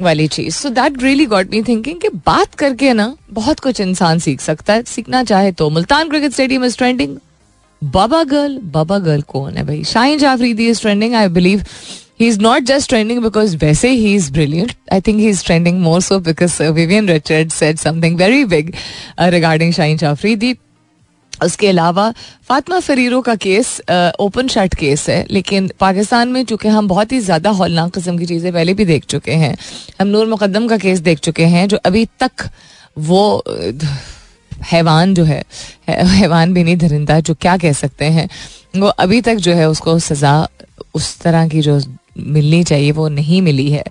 [0.00, 4.18] वाली चीज़। So that really got me thinking कि बात करके ना बहुत कुछ इंसान
[4.18, 7.16] सीख सकता है। सीखना चाहे तो Multan cricket stadium is trending
[7.82, 9.82] Baba girl बाबा गर्ल कौन है भाई?
[9.84, 11.64] Shaheen Afridi is trending I believe
[12.20, 15.80] he is not just trending because वैसे he is brilliant I think he is trending
[15.82, 18.74] more so because Vivian Richard said something very big
[19.20, 20.56] regarding Shaheen Afridi
[21.44, 22.12] उसके अलावा
[22.48, 23.80] फातिमा फरीरो का case
[24.20, 28.26] open shirt case है, लेकिन पाकिस्तान में चूँकि हम बहुत ही ज़्यादा हौलनाक किस्म की
[28.26, 29.56] चीज़ें पहले भी देख चुके हैं,
[30.00, 32.48] हम नूर मुकदम का केस देख चुके हैं, जो अभी तक
[32.98, 33.42] वो
[34.72, 35.42] हैवान जो है
[35.88, 38.28] हैवान भी नहीं जो क्या कह सकते हैं,
[38.76, 40.48] वो अभी तक जो है उसको सज़ा,
[40.94, 41.80] उस तरह की जो
[42.26, 43.84] मिलनी चाहिए, वो नहीं मिली है।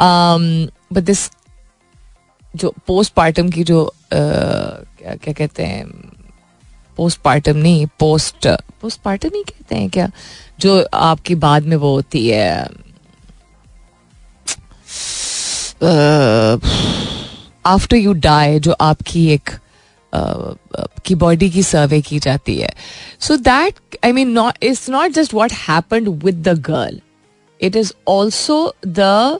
[0.00, 1.30] बट दिस
[2.54, 5.86] जो पोस्टमार्टम की जो क्या क्या कहते हैं
[6.98, 8.46] पोस्टमार्टम नहीं पोस्ट
[8.80, 10.10] पोस्टमार्टम ही कहते हैं क्या?
[10.60, 12.68] जो आपकी बाद में वो होती है।
[17.66, 19.50] आफ्टर यू डाई जो आपकी एक
[21.04, 22.72] की बॉडी की सर्वे की जाती है।
[23.20, 27.00] So that I mean not it's not just what happened with the girl
[27.62, 29.38] it is also the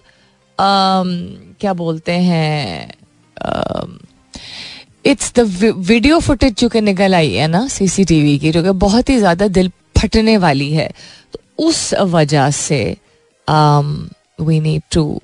[0.58, 2.94] क्या बोलते हैं
[5.04, 5.40] इट्स द
[5.76, 9.48] वीडियो फुटेज जो कि निकल आई है ना सीसीटीवी की, जो कि बहुत ही ज़्यादा
[9.48, 10.88] दिल फटने वाली है।
[11.32, 12.80] तो उस वजह से
[13.48, 15.20] we need to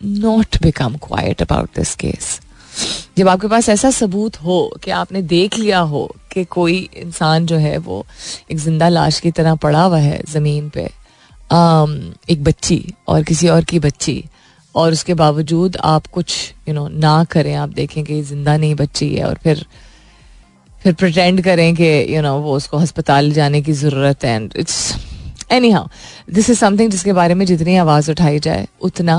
[0.00, 2.40] not become quiet about this case
[3.18, 7.56] जब आपके पास ऐसा सबूत हो कि आपने देख लिया हो कि कोई इंसान जो
[7.56, 8.04] है वो
[8.52, 10.88] एक ज़िंदा लाश की तरह पड़ा हुआ है ज़मीन पे
[11.50, 14.24] एक बच्ची और किसी और की बच्ची।
[14.74, 16.32] और उसके बावजूद आप कुछ
[16.68, 19.64] यू you नो know, ना करें आप देखें कि ज़िंदा नहीं बच्ची है और फिर
[20.82, 24.94] फिर प्रटेंड करें कि यू नो वो उसको अस्पताल जाने की ज़रूरत है। And it's
[25.70, 25.86] anyhow
[26.32, 29.16] this is something जिसके बारे में जितनी आवाज़ उठाई जाए उतना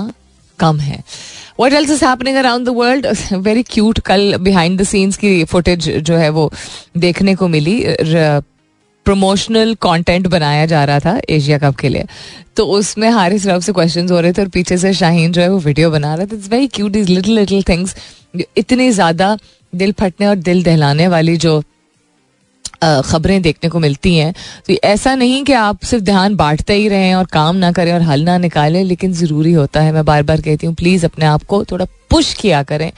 [0.59, 1.03] कम है।
[1.59, 5.89] What else is happening around the world very cute कल बिहाइंड द सीन्स की फुटेज
[5.89, 6.51] जो है वो
[6.97, 7.81] देखने को मिली।
[9.05, 12.05] प्रमोशनल कंटेंट बनाया जा रहा था एशिया कप के लिए।
[12.57, 15.49] तो उसमें हारिस रब से क्वेश्चंस हो रहे थे और पीछे से शाहीन जो है
[15.49, 17.95] वो वीडियो बना रहा था। It's very cute is little little things
[18.57, 19.37] इतनी ज़्यादा
[19.73, 21.61] दिल फटने और दिल दहलाने वाली जो
[23.05, 24.33] खबरें देखने को मिलती हैं।
[24.67, 28.01] तो ऐसा नहीं कि आप सिर्फ़ ध्यान बांटते ही रहें और काम ना करें और
[28.01, 31.43] हल ना निकालें, लेकिन ज़रूरी होता है। मैं बार बार कहती हूँ प्लीज़ अपने आप
[31.43, 32.91] को थोड़ा पुश किया करें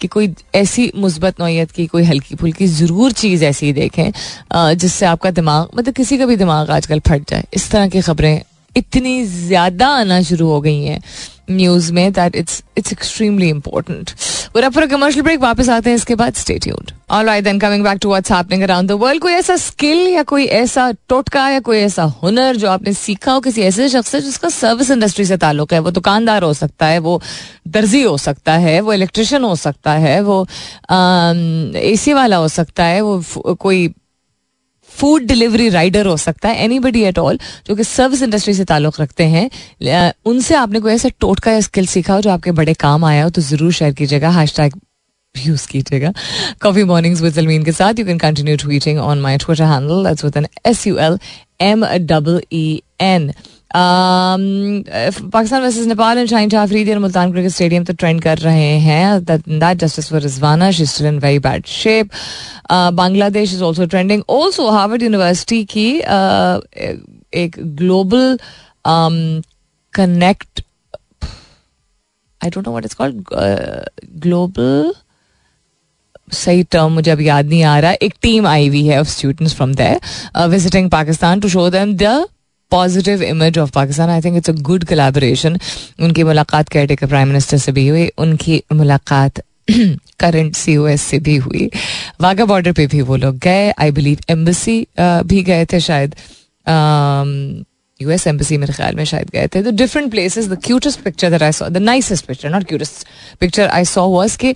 [0.00, 4.10] कि कोई ऐसी मुस्बत, नोयत की, कोई हल्की फुल्की ज़रूर चीज़ ऐसी देखें
[4.74, 8.42] जिससे आपका दिमाग मतलब किसी का भी दिमाग आजकल फट जाए। इस तरह की खबरें
[8.76, 11.00] इतनी ज़्यादा आना शुरू हो गई हैं
[11.50, 14.10] न्यूज़ में that it's it's extremely important
[14.56, 17.98] और फॉर कमर्शियल ब्रेक वापस आते हैं इसके बाद stay tuned alright then coming back
[18.02, 21.78] to what's happening around the world कोई ऐसा स्किल या कोई ऐसा टोटका या कोई
[21.78, 25.72] ऐसा हुनर जो आपने सीखा हो किसी ऐसे शख्स से जिसका सर्विस इंडस्ट्री से ताल्लुक
[25.72, 25.78] है?
[25.78, 27.20] वो दुकानदार हो सकता है, वो
[27.68, 30.46] दर्जी हो सकता है, वो इलेक्ट्रिशियन हो सकता है, वो
[31.78, 33.88] एसी वाला हो सकता है, वो कोई
[34.98, 38.64] फ़ूड डिलीवरी राइडर हो सकता है एनी बडी एट ऑल जो कि सर्विस इंडस्ट्री से
[38.64, 39.48] ताल्लुक रखते हैं।
[40.26, 43.30] उनसे आपने कोई ऐसा टोटका या स्किल सीखा हो जो आपके बड़े काम आया हो
[43.30, 44.80] तो ज़रूर शेयर कीजिएगा। हैश टैग
[45.34, 46.12] यूज़ कीजिएगा।
[46.62, 50.46] कॉफ़ी मॉर्निंग्स विद जलमीन के साथ you can continue tweeting on my Twitter handle N
[50.66, 51.18] S U L
[51.62, 53.32] M double E N
[53.76, 59.24] Pakistan versus Nepal and Shaheen Afridi और मुल्तान क्रिकेट स्टेडियम तो trend कर रहे हैं
[59.24, 62.10] that justice for Rizwana she still in very bad shape
[62.72, 65.88] Bangladesh is also trending also Harvard University की
[67.42, 68.38] एक global
[69.94, 70.62] connect
[72.40, 73.24] I don't know what is called
[74.22, 74.92] global
[76.32, 79.54] सही term मुझे अब याद नहीं आ रहा। एक टीम आई हुई है of students
[79.54, 82.26] from there visiting Pakistan to show them the
[82.70, 85.58] positive image of Pakistan I think it's a good collaboration
[86.02, 89.42] उनकी मुलाकात कैटे के प्राइम मिनिस्टर से भी हुई, उनकी मुलाकात
[90.20, 91.70] करंट सी ओ एस से भी हुई।
[92.20, 96.14] वाघा बॉर्डर पे भी वो लोग गए। आई बिलीव एम्बेसी भी गए थे शायद।
[98.00, 101.42] यूएस एम्बेसी मेरे ख्याल में शायद गए थे the different places the cutest picture that
[101.42, 103.06] I saw the nicest picture not cutest
[103.40, 104.54] picture I saw was के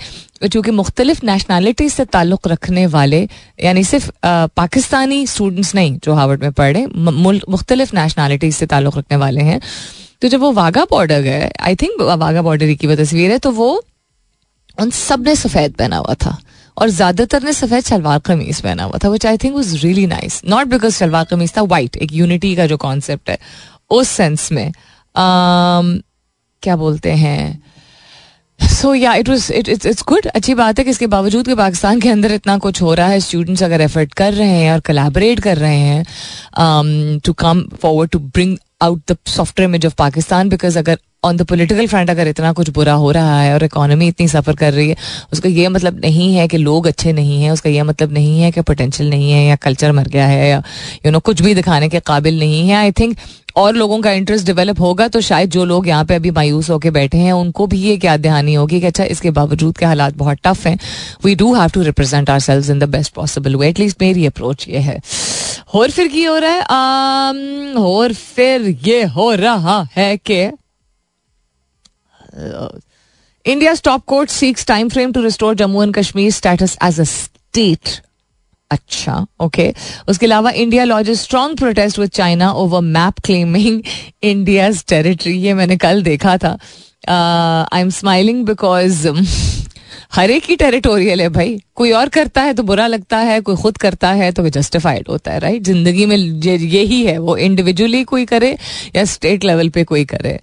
[0.48, 3.26] चूँकि मुख्तलिफ़ नेशनैलिटी से ताल्लुक रखने वाले
[3.64, 4.10] यानी सिर्फ़
[4.56, 6.86] पाकिस्तानी स्टूडेंट्स नहीं जो हार्वर्ड में पढ़े
[7.48, 9.60] मुख्तलिफ़ नेशनैलिटी से ताल्लुक रखने वाले हैं
[10.22, 13.50] तो जब वो वाघा बॉर्डर गए आई थिंक वाघा बॉर्डर की वो तस्वीर है तो
[13.52, 13.70] वो
[14.78, 16.38] उन सबने सफ़ेद पहना हुआ था
[16.78, 20.40] और ज़्यादातर ने सफ़ेद शलवार कमीज पहना हुआ था which I think was really nice
[20.48, 23.38] not because shalwar kameez था वाइट एक यूनिटी का जो कॉन्सेप्ट है।
[23.90, 26.02] उस सेंस में um,
[26.62, 27.62] क्या बोलते हैं?
[28.60, 32.00] सो या it was it it's good अच्छी बात है कि इसके बावजूद कि पाकिस्तान
[32.00, 35.40] के अंदर इतना कुछ हो रहा है स्टूडेंट्स अगर एफर्ट कर रहे हैं और कलेबरेट
[35.40, 40.78] कर रहे हैं to come forward to bring out the software image of Pakistan because
[40.78, 44.26] अगर ऑन द पोलिटिकल फ्रंट अगर इतना कुछ बुरा हो रहा है और इकोनॉमी इतनी
[44.28, 44.96] सफ़र कर रही है
[45.32, 48.50] उसका ये मतलब नहीं है कि लोग अच्छे नहीं हैं उसका ये मतलब नहीं है
[48.52, 50.62] कि पोटेंशियल नहीं है या कल्चर मर गया है या
[51.06, 53.16] यू नो कुछ भी दिखाने के काबिल नहीं है। आई थिंक
[53.56, 56.90] और लोगों का इंटरेस्ट डेवलप होगा तो शायद जो लोग यहाँ पे अभी मायूस होकर
[56.90, 60.38] बैठे हैं उनको भी ये क्या दहानी होगी कि अच्छा इसके बावजूद के हालात बहुत
[60.44, 60.78] टफ हैं।
[61.24, 64.78] We do have to represent ourselves in the best possible way at least मेरी अप्रोच ये
[64.78, 65.00] है।
[65.74, 70.50] और फिर की हो रहा है um, और फिर ये हो रहा है कि
[73.46, 78.00] India top court seeks time frame to restore Jammu and Kashmir status as a state
[78.70, 79.72] अच्छा ओके
[80.08, 83.82] उसके अलावा India lodges strong protest with China over map claiming
[84.22, 86.58] India territory ये मैंने कल देखा था.
[87.08, 89.08] आई एम स्माइलिंग बिकॉज़
[90.14, 91.58] हर एक ही टेरिटोरियल है भाई.
[91.74, 95.32] कोई और करता है तो बुरा लगता है, कोई खुद करता है तो जस्टिफाइड होता
[95.32, 97.18] है राइट ज़िंदगी में यही है.
[97.18, 98.56] वो इंडिविजुअली कोई करे
[98.96, 100.38] या स्टेट लेवल पे कोई करे.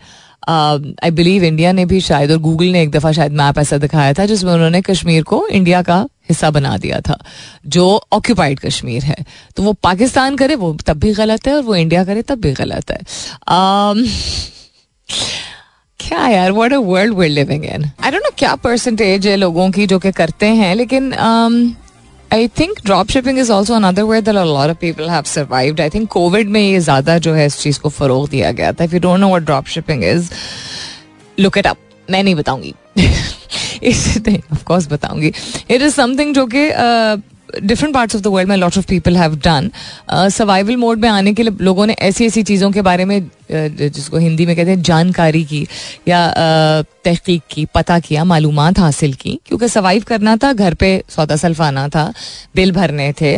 [0.47, 4.13] आई बिलीव इंडिया ने भी शायद और गूगल ने एक दफ़ा शायद मैप ऐसा दिखाया
[4.13, 7.17] था जिसमें उन्होंने कश्मीर को इंडिया का हिस्सा बना दिया था
[7.67, 9.15] जो ऑक्यूपाइड कश्मीर है।
[9.55, 12.51] तो वो पाकिस्तान करे वो तब भी गलत है और वो इंडिया करे तब भी
[12.51, 12.99] गलत है।
[13.51, 14.07] Um,
[15.99, 19.71] क्या यार what a world we living in I don't know क्या परसेंटेज है लोगों
[19.71, 21.84] की जो कि करते हैं लेकिन um,
[22.33, 25.89] I think drop shipping is also another way that lot of people have survived I
[25.89, 28.93] think Covid में ये ज़्यादा जो है इस चीज़ को फरोग दिया गया था। If
[28.93, 30.31] you don't know what drop shipping is
[31.39, 31.77] look it up
[32.11, 32.73] मैं नहीं बताऊँगी।
[33.83, 35.27] इस ऑफ़ कोर्स बताऊँगी।
[35.71, 36.69] इट इज़ समथिंग जो कि
[37.63, 39.69] different parts of the world में lot of people have done
[40.11, 43.19] survival mode में आने के लिए लोगों ने ऐसी ऐसी चीज़ों के बारे में
[43.51, 45.61] जिसको हिंदी में कहते हैं जानकारी की
[46.07, 46.19] या
[47.05, 51.61] तहकीक की, पता किया मालूम हासिल की, क्योंकि सर्वाइव करना था, घर पे सौदा सल्फ
[51.61, 52.11] आना था,
[52.55, 53.37] बिल भरने थे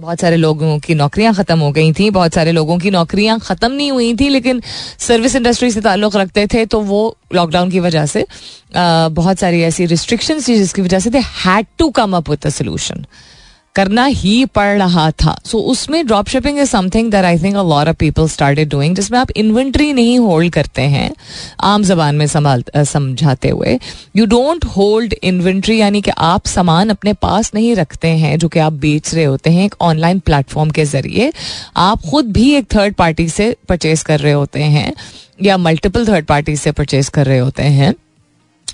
[0.00, 3.72] बहुत सारे लोगों की नौकरियाँ ख़त्म हो गई थी, बहुत सारे लोगों की नौकरियाँ ख़त्म
[3.72, 4.62] नहीं हुई थी, लेकिन
[4.98, 7.00] सर्विस इंडस्ट्री से ताल्लुक़ रखते थे तो वो
[7.34, 8.26] लॉकडाउन की वजह से
[8.74, 12.50] बहुत सारी ऐसी रिस्ट्रिक्शंस थी जिसकी वजह से they had to come up with a
[12.50, 13.04] solution
[13.74, 17.56] करना ही पड़ रहा था। सो so, उसमें drop shipping is something that I think
[17.56, 21.10] a lot of people started doing जिसमें आप इन्वेंट्री नहीं होल्ड करते हैं
[21.60, 23.78] आम जबान में संभाल समझाते हुए।
[24.16, 28.58] यू डोंट होल्ड इन्वेंट्री यानी कि आप सामान अपने पास नहीं रखते हैं जो कि
[28.58, 31.32] आप बेच रहे होते हैं एक ऑनलाइन प्लेटफॉर्म के ज़रिए।
[31.76, 34.92] आप खुद भी एक थर्ड पार्टी से परचेज कर रहे होते हैं
[35.42, 37.94] या मल्टीपल थर्ड पार्टी से परचेज कर रहे होते हैं।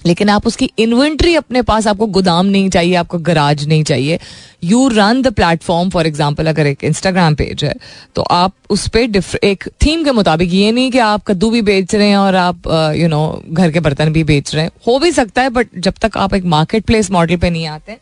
[0.07, 4.19] लेकिन आप उसकी इन्वेंट्री अपने पास, आपको गोदाम नहीं चाहिए, आपको गराज नहीं चाहिए।
[4.65, 7.75] You run the platform for example अगर एक इंस्टाग्राम पेज है
[8.15, 11.95] तो आप उस पर एक थीम के मुताबिक ये नहीं कि आप कद्दू भी बेच
[11.95, 15.13] रहे हैं और आप यू नो घर के बर्तन भी बेच रहे हैं। हो भी
[15.13, 17.97] सकता है बट जब तक आप एक मार्केट प्लेस मॉडल पे नहीं आते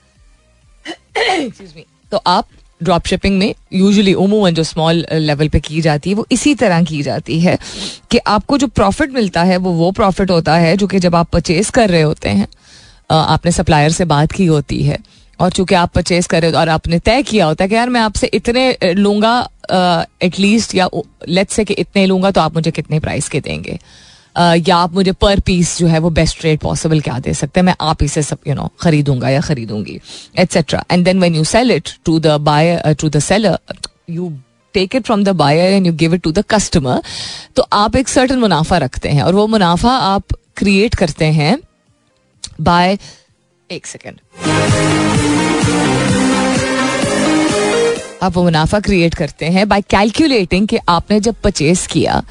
[2.12, 2.46] तो आप
[2.84, 6.82] ड्रॉप शिपिंग में यूजुअली उमूमन जो स्मॉल लेवल पे की जाती है, वो इसी तरह
[6.82, 7.58] की जाती है
[8.10, 11.30] कि आपको जो प्रॉफिट मिलता है, वो वो प्रॉफिट होता है जो कि जब आप
[11.30, 12.48] परचेज कर रहे होते हैं।
[13.10, 14.98] आपने सप्लायर से बात की होती है
[15.40, 17.88] और चूँकि आप परचेज कर रहे हो और आपने तय किया होता है कि यार
[17.88, 19.36] मैं आपसे इतने लूँगा
[20.22, 20.88] एटलीस्ट या
[21.28, 23.78] लेट्स से कि इतने लूँगा तो आप मुझे कितने प्राइस के देंगे।
[24.38, 27.64] या आप मुझे पर पीस जो है वो बेस्ट रेट पॉसिबल क्या दे सकते हैं?
[27.64, 30.00] मैं आप इसे सब यू नो खरीदूँगा या खरीदूँगी
[30.38, 33.58] etcetera and then when you sell it to the buy to the seller
[34.10, 34.32] you
[34.74, 37.02] take it from the buyer and you give it to the customer
[37.56, 40.24] तो आप एक सर्टन मुनाफा रखते हैं और वो मुनाफा आप
[40.56, 41.58] क्रिएट करते हैं
[42.60, 42.98] बाय
[43.70, 45.13] एक सेकेंड
[48.24, 52.22] आप वो मुनाफा क्रिएट करते हैं बाय कैलकुलेटिंग कि आपने जब परचेस किया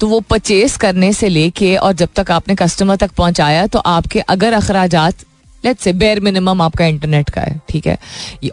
[0.00, 4.20] तो वो परचेस करने से लेके और जब तक आपने कस्टमर तक पहुँचाया तो आपके
[4.28, 4.96] अगर अखराज
[5.64, 7.98] लेट्स से बेयर मिनिमम आपका इंटरनेट का है, ठीक है?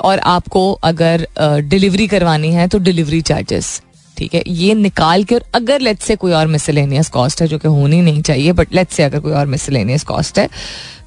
[0.01, 1.27] और आपको अगर
[1.63, 3.81] डिलीवरी करवानी है तो डिलीवरी चार्जेस
[4.17, 4.41] ठीक है?
[4.47, 8.01] ये निकाल के और अगर लेट्स से कोई और मिसलेनियस कॉस्ट है, जो कि होनी
[8.01, 10.49] नहीं चाहिए बट लेट्स से अगर कोई और मिसलेनियस कॉस्ट है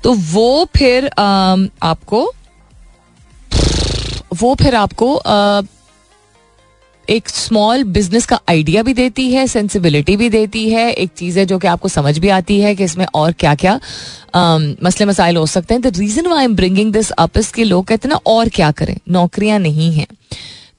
[0.03, 2.31] तो वो फिर आपको
[4.33, 5.15] वो फिर आपको
[7.09, 11.45] एक स्मॉल बिज़नेस का आइडिया भी देती है सेंसिबिलिटी भी देती है, एक चीज़ है
[11.47, 13.75] जो कि आपको समझ भी आती है कि इसमें और क्या क्या
[14.85, 18.09] मसले मसाइल हो सकते हैं। The reason why I'm bringing this up इसके लोग कहते
[18.09, 18.97] ना, और क्या करें?
[19.09, 20.07] नौकरियाँ नहीं हैं।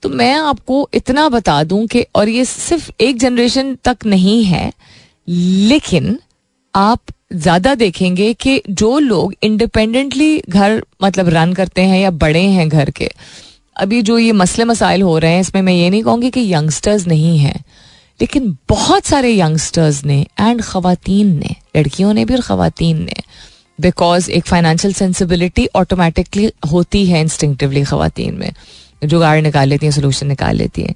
[0.02, 4.72] तो मैं आपको इतना बता दूँ कि, और ये सिर्फ़ एक जनरेशन तक नहीं है,
[5.28, 6.18] लेकिन
[6.74, 7.00] आप
[7.34, 12.90] ज़्यादा देखेंगे कि जो लोग इंडिपेंडेंटली घर मतलब रन करते हैं या बड़े हैं घर
[12.90, 13.10] के,
[13.76, 17.06] अभी जो ये मसले मसाइल हो रहे हैं, इसमें मैं ये नहीं कहूँगी कि यंगस्टर्स
[17.06, 17.64] नहीं हैं,
[18.20, 23.22] लेकिन बहुत सारे यंगस्टर्स ने एंड खातन ने, लड़कियों ने भी और खातन ने
[23.78, 28.52] बिकॉज़ एक फाइनेंशियल सेंसिबिलिटी ऑटोमेटिकली होती है इंस्टिंक्टिवली खातन में
[29.04, 30.94] जुगाड़ निकाल लेती हैं सोल्यूशन निकाल लेती हैं।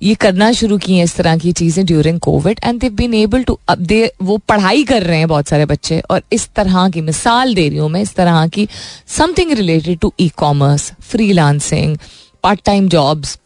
[0.00, 3.42] ये करना शुरू की हैं इस तरह की चीज़ें during COVID and they been able
[3.44, 7.00] to अब दे वो पढ़ाई कर रहे हैं बहुत सारे बच्चे, और इस तरह की
[7.00, 8.66] मिसाल दे रही हूँ मैं, इस तरह की
[9.08, 10.90] something related to e commerce
[11.32, 11.96] freelancing
[12.44, 13.38] part time jobs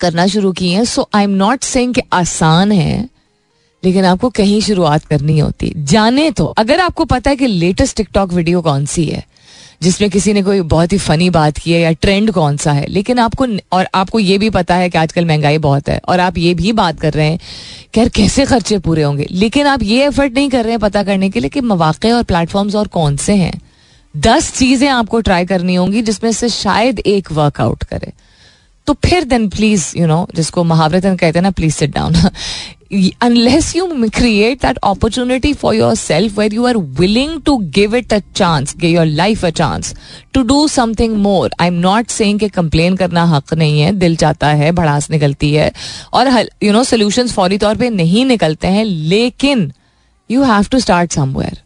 [0.00, 3.08] करना शुरू की हैं। So I am not saying कि आसान है,
[3.82, 8.32] लेकिन आपको कहीं शुरुआत करनी होती। जाने तो अगर आपको पता है कि लेटेस्ट टिकटॉक
[8.32, 9.24] वीडियो कौन सी है
[9.80, 12.86] जिसमें किसी ने कोई बहुत ही फनी बात की है या ट्रेंड कौन सा है।
[12.86, 16.38] लेकिन आपको और आपको ये भी पता है कि आजकल महँगाई बहुत है और आप
[16.38, 17.38] ये भी बात कर रहे हैं
[17.98, 21.30] यार कैसे खर्चे पूरे होंगे। लेकिन आप ये एफर्ट नहीं कर रहे हैं पता करने
[21.30, 23.60] के लिए कि मौाक़े और प्लेटफॉर्म्स और कौन से हैं।
[24.14, 28.12] दस चीज़ें आपको ट्राई करनी होंगी जिसमें से शायद एक वर्कआउट करे।
[28.90, 32.14] तो फिर देन प्लीज़ यू नो जिसको महावरत कहते हैं ना please sit down
[33.22, 38.18] unless you create that opportunity for yourself where you are willing to give it a
[38.36, 39.94] chance give your life a chance
[40.34, 44.48] to do something more I am not say complain करना हक नहीं है, दिल जाता
[44.48, 45.72] है, भड़ास निकलती है
[46.12, 46.28] और
[46.62, 49.72] यू नो सोल्यूशन फौरी तौर पर नहीं निकलते हैं, लेकिन
[50.30, 51.62] you have to start somewhere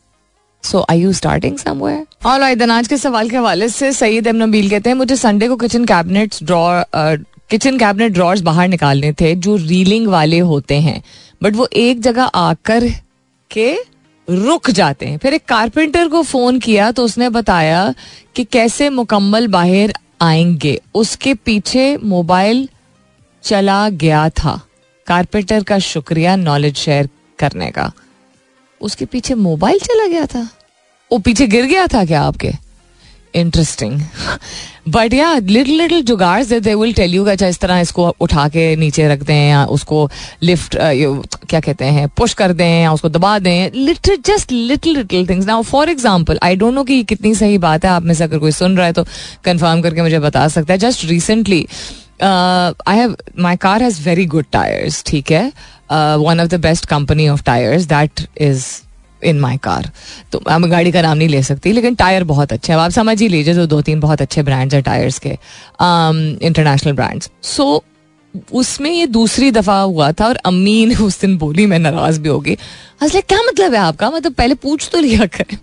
[0.64, 4.70] so I you starting somewhere और आज के सवाल के हवाले से सईद एम नबील
[4.70, 6.82] कहते हैं, मुझे संडे को kitchen cabinets draw
[7.50, 11.02] kitchen cabinet drawers बाहर निकालने थे, जो रीलिंग वाले होते हैं।
[11.42, 12.88] बट वो एक जगह आकर
[13.50, 13.74] के
[14.28, 17.94] रुक जाते हैं। फिर एक कारपेंटर को फ़ोन किया तो उसने बताया
[18.36, 19.92] कि कैसे मुकम्मल बाहर
[20.22, 22.68] आएँगे। उसके पीछे मोबाइल
[23.44, 24.60] चला गया था।
[25.06, 27.08] कारपेंटर का शुक्रिया नॉलेज शेयर
[27.38, 27.90] करने का।
[28.84, 30.48] उसके पीछे मोबाइल चला गया था।
[31.10, 32.52] वो पीछे गिर गया था क्या आपके?
[33.34, 34.00] इंटरेस्टिंग
[34.88, 38.64] बट या little little jugaad they will tell you अच्छा इस तरह इसको उठा के
[38.76, 40.08] नीचे रख दें या उसको
[40.42, 45.28] लिफ्ट क्या कहते हैं पुश कर दें या उसको दबा दें। Little just little little
[45.28, 48.24] things now for example I don't know कि कितनी सही बात है, आप में से
[48.24, 49.04] अगर कोई सुन रहा है तो
[49.44, 51.66] कंफर्म करके मुझे बता सकता है। Just recently
[52.22, 55.50] I have my car has very good tyres ठीक है?
[55.90, 58.66] One of the best company of tyres that is
[59.22, 59.90] in my car
[60.32, 63.20] तो मैं गाड़ी का नाम नहीं ले सकती, लेकिन टायर बहुत अच्छे हैं। आप समझ
[63.22, 65.36] ही लीजिए, जो दो तीन बहुत अच्छे ब्रांड्स हैं टायर्स के
[66.46, 67.82] इंटरनेशनल ब्रांड्स सो
[68.52, 72.28] उसमें ये दूसरी दफ़ा हुआ था और अम्मी ने उस दिन बोली, मैं नाराज़ भी
[72.28, 72.56] होगी
[73.02, 74.10] असले क्या मतलब है आपका?
[74.10, 75.56] मतलब पहले पूछ तो लिया करें।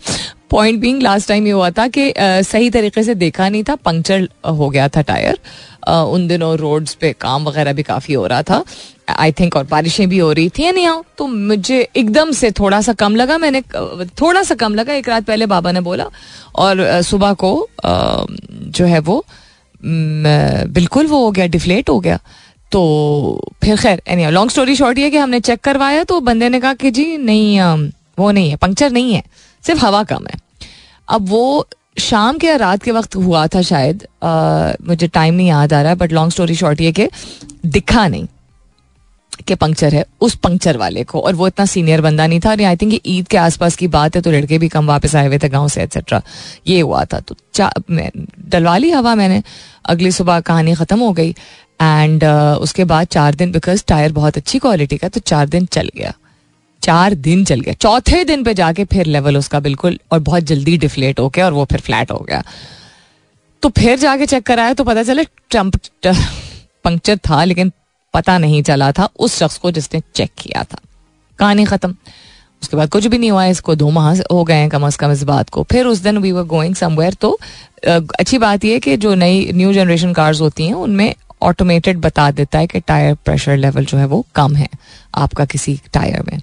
[0.49, 4.27] पॉइंट बीइंग लास्ट टाइम ये हुआ था कि सही तरीके से देखा नहीं था पंक्चर
[4.47, 5.39] हो गया था टायर
[5.89, 8.63] उन दिनों रोड्स पे काम वगैरह भी काफ़ी हो रहा था।
[9.09, 12.81] आई थिंक और बारिशें भी हो रही थी। नहीं आओ तो मुझे एकदम से थोड़ा
[12.81, 13.61] सा कम लगा। मैंने
[14.21, 16.05] थोड़ा सा कम लगा। एक रात पहले बाबा ने बोला
[16.55, 19.23] और सुबह को जो है वो
[19.83, 22.19] बिल्कुल वो हो गया डिफ्लेट हो गया।
[22.71, 22.81] तो
[23.63, 26.73] फिर खैर एनी लॉन्ग स्टोरी शॉर्ट ये कि हमने चेक करवाया तो बंदे ने कहा
[26.73, 27.59] कि जी नहीं
[28.19, 29.23] वो नहीं है पंक्चर नहीं है
[29.63, 30.39] सिर्फ़ हवा कम है।
[31.09, 31.67] अब वो
[31.99, 35.81] शाम के या रात के वक्त हुआ था शायद आ, मुझे टाइम नहीं याद आ
[35.81, 37.07] रहा है बट लॉन्ग स्टोरी शॉर्ट ये कि
[37.65, 38.27] दिखा नहीं
[39.47, 42.61] के पंक्चर है उस पंक्चर वाले को और वो इतना सीनियर बंदा नहीं था और
[42.61, 45.37] आई थिंक ईद के आसपास की बात है तो लड़के भी कम वापस आए हुए
[45.37, 46.21] थे गाँव से एक्सेट्रा
[46.67, 47.35] ये हुआ था तो
[48.49, 49.41] डलवा ली हवा मैंने
[49.85, 51.35] अगली सुबह कहानी ख़त्म हो गई।
[51.81, 55.65] एंड uh, उसके बाद चार दिन बिकॉज़ टायर बहुत अच्छी क्वालिटी का तो चार दिन
[55.65, 56.13] चल गया।
[56.81, 60.77] चार दिन चल गया। चौथे दिन पे जाके फिर लेवल उसका बिल्कुल और बहुत जल्दी
[60.77, 62.43] डिफ्लेट हो गया और वो फिर फ्लैट हो गया।
[63.63, 65.75] तो फिर जाके चेक कराया तो पता चले ट्रंप
[66.85, 67.71] पंक्चर था लेकिन
[68.13, 70.79] पता नहीं चला था उस शख्स को जिसने चेक किया था।
[71.39, 71.95] कहानी खत्म।
[72.61, 75.11] उसके बाद कुछ भी नहीं हुआ इसको दो माह हो गए हैं कम अज कम
[75.11, 77.37] इस बात को। फिर उस दिन वी वर गोइंग समवेयर तो
[77.87, 82.59] अच्छी बात यह कि जो नई न्यू जनरेशन कार्स होती हैं उनमें ऑटोमेटेड बता देता
[82.59, 84.67] है कि टायर प्रेशर लेवल जो है वो कम है
[85.15, 86.39] आपका किसी टायर में।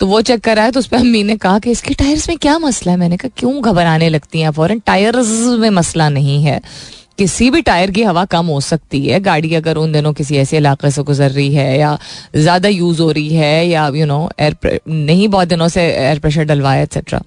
[0.00, 2.58] तो वो चेक कराया तो उस पर अम्मी ने कहा कि इसके टायर्स में क्या
[2.58, 2.98] मसला है?
[2.98, 5.28] मैंने कहा, क्यों घबराने लगती हैं फॉरन टायर्स
[5.60, 6.60] में मसला नहीं है।
[7.18, 10.56] किसी भी टायर की हवा कम हो सकती है। गाड़ी अगर उन दिनों किसी ऐसे
[10.56, 11.98] इलाके से गुजर रही है या
[12.36, 16.44] ज़्यादा यूज़ हो रही है या यू नो एयर नहीं बहुत दिनों से एयर प्रेशर
[16.44, 17.22] डलवाया एक्सेट्रा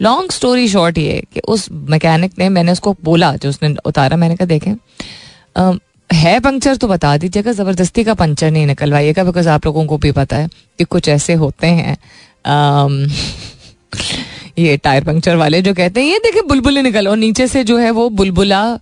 [0.00, 4.36] लॉन्ग स्टोरी शॉर्ट ये कि उस मैकेनिक ने, मैंने उसको बोला, जो उसने उतारा, मैंने
[4.36, 5.78] कहा, देखें
[6.10, 10.12] है पंक्चर तो बता दीजिएगा, ज़बरदस्ती का पंचर नहीं निकलवाइएगा बिकॉज़ आप लोगों को भी
[10.12, 10.48] पता है
[10.78, 11.96] कि कुछ ऐसे होते हैं
[14.58, 17.76] ये टायर पंक्चर वाले जो कहते हैं, ये देखिए बुलबुले निकल, और नीचे से जो
[17.78, 18.78] है वो बुलबुला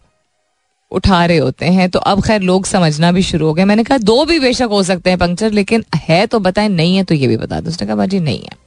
[0.93, 3.99] उठा रहे होते हैं तो अब खैर लोग समझना भी शुरू हो गए। मैंने कहा,
[3.99, 7.27] दो भी बेशक हो सकते हैं पंक्चर लेकिन है तो बताएँ, नहीं है तो ये
[7.27, 8.64] भी बता दो। उसने कहा, बाजी, नहीं है।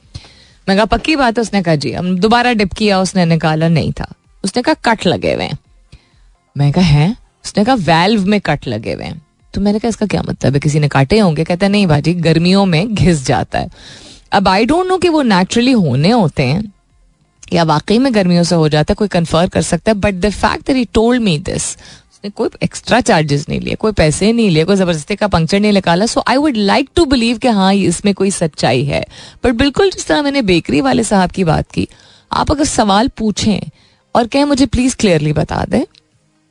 [0.68, 3.92] मैं कहा, पक्की बात है, उसने कहा, जी, हम दोबारा डिप किया, उसने निकाला, नहीं
[3.92, 4.12] था।
[4.44, 5.48] उसने कहा, कट लगे हुए
[6.56, 7.16] मैं कहा, है?
[7.44, 9.20] उसने कहा वेल्व में कट लगे हुए हैं।
[9.54, 10.60] तो मैंने कहा, इसका क्या मतलब है?
[10.60, 11.44] किसी ने काटे होंगे?
[11.44, 13.70] कहता नहीं भाजी, गर्मियों में घिस जाता है।
[14.32, 16.72] अब आई डोंट नो कि वो नेचुरली होने होते हैं,
[17.52, 20.30] या वाकई में गर्मियों से हो जाता है, कोई कन्फर्म कर सकता है but the
[20.30, 24.50] fact that he told me this उसने कोई एक्स्ट्रा चार्जेस नहीं लिए, कोई पैसे नहीं
[24.50, 27.72] लिए, कोई ज़बरदस्ती का पंक्चर नहीं निकाला। So I would like to believe कि हाँ
[27.74, 29.04] इसमें कोई सच्चाई है।
[29.44, 31.88] बट बिल्कुल जिस तरह मैंने बेकरी वाले साहब की बात की,
[32.30, 33.60] आप अगर सवाल पूछें
[34.14, 35.82] और कहें मुझे प्लीज़ क्लियरली बता दें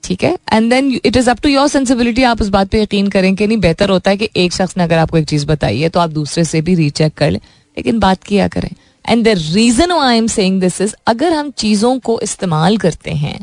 [0.03, 0.37] ठीक है?
[0.53, 3.47] And then it is up to your sensibility आप उस बात पे यकीन करें कि
[3.47, 5.99] नहीं, बेहतर होता है कि एक शख्स ने अगर आपको एक चीज़ बताई है तो
[5.99, 7.39] आप दूसरे से भी रीचेक कर लें,
[7.77, 8.69] लेकिन बात किया करें।
[9.05, 13.39] And the reason I am saying this is अगर हम चीज़ों को इस्तेमाल करते हैं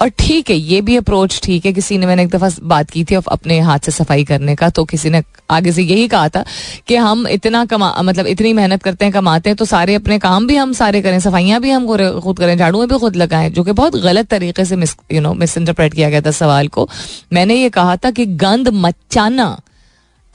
[0.00, 3.04] और ठीक है, ये भी अप्रोच ठीक है, किसी ने, मैंने एक दफ़ा बात की
[3.04, 6.44] थी अपने हाथ से सफ़ाई करने का तो किसी ने आगे से यही कहा था
[6.88, 10.46] कि हम इतना कमा मतलब इतनी मेहनत करते हैं, कमाते हैं तो सारे अपने काम
[10.46, 11.86] भी हम सारे करें, सफाइयाँ भी हम
[12.20, 15.32] खुद करें झाड़ुएँ भी खुद लगाएँ, जो कि बहुत गलत तरीके से mis you know
[15.34, 16.88] misinterpret किया गया था सवाल को।
[17.32, 19.56] मैंने ये कहा था कि गंद मचाना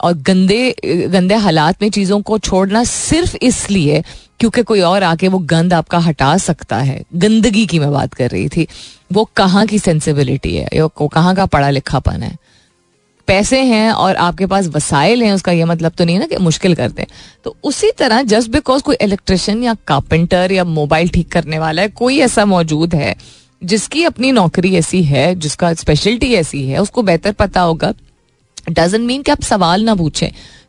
[0.02, 0.74] और गंदे
[1.12, 4.02] गंदे हालात में चीज़ों को छोड़ना सिर्फ़ इसलिए
[4.40, 8.30] क्योंकि कोई और आके वो गंद आपका हटा सकता है। गंदगी की मैं बात कर
[8.30, 8.66] रही थी।
[9.12, 10.68] वो कहाँ की सेंसिबिलिटी है?
[10.74, 12.36] वो कहाँ का पढ़ा लिखापन है?
[13.28, 16.74] पैसे हैं और आपके पास वसाइल हैं, उसका ये मतलब तो नहीं ना कि मुश्किल
[16.74, 17.06] कर करते
[17.44, 21.88] तो उसी तरह जस्ट बिकॉज़ कोई इलेक्ट्रिशियन या कारपेंटर या मोबाइल ठीक करने वाला है,
[21.88, 23.14] कोई ऐसा मौजूद है,
[23.64, 27.92] जिसकी अपनी नौकरी ऐसी है, जिसका स्पेशलिटी ऐसी है, उसको बेहतर पता होगा।
[28.72, 30.28] डजेंट मीन कि आप सवाल ना पूछें।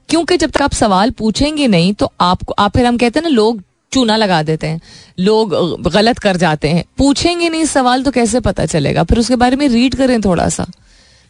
[0.10, 3.30] क्योंकि जब तक आप सवाल पूछेंगे नहीं तो आपको, आप फिर हम कहते हैं ना,
[3.30, 4.82] लोग चूना लगा देते हैं।
[5.20, 5.52] लोग
[5.88, 9.04] गलत कर जाते हैं। पूछेंगे नहीं सवाल तो कैसे पता चलेगा?
[9.04, 10.66] फिर उसके बारे में रीड करें थोड़ा सा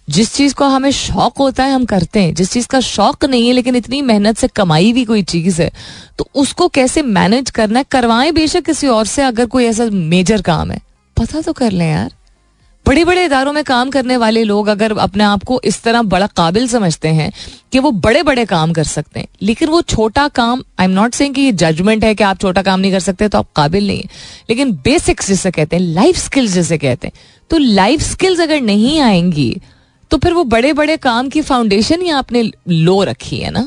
[0.08, 3.48] जिस चीज़ को हमें शौक होता है, हम करते हैं। जिस चीज़ का शौक नहीं
[3.48, 5.72] है, लेकिन इतनी मेहनत से कमाई भी कोई चीज़ है
[6.18, 7.86] तो उसको कैसे मैनेज करना है?
[7.92, 10.80] करवाएँ बेशक किसी और से, अगर कोई ऐसा मेजर काम है।
[11.18, 12.14] पता तो कर लें यार।
[12.86, 16.28] बड़े बड़े इदारों में काम करने वाले लोग अगर अपने आप को इस तरह बड़ा
[16.28, 17.32] काबिल समझते हैं
[17.72, 21.14] कि वो बड़े बड़े काम कर सकते हैं, लेकिन वो छोटा काम आई एम नॉट
[21.14, 23.88] सेइंग कि ये जजमेंट है कि आप छोटा काम नहीं कर सकते तो आप काबिल
[23.88, 24.10] नहीं है।
[24.50, 27.14] लेकिन बेसिक्स जिसे कहते हैं लाइफ स्किल्स जिसे कहते हैं
[27.50, 29.52] तो लाइफ स्किल्स अगर नहीं आएँगी
[30.14, 33.64] तो फिर वो बड़े बड़े काम की फाउंडेशन ही आपने लो रखी है ना?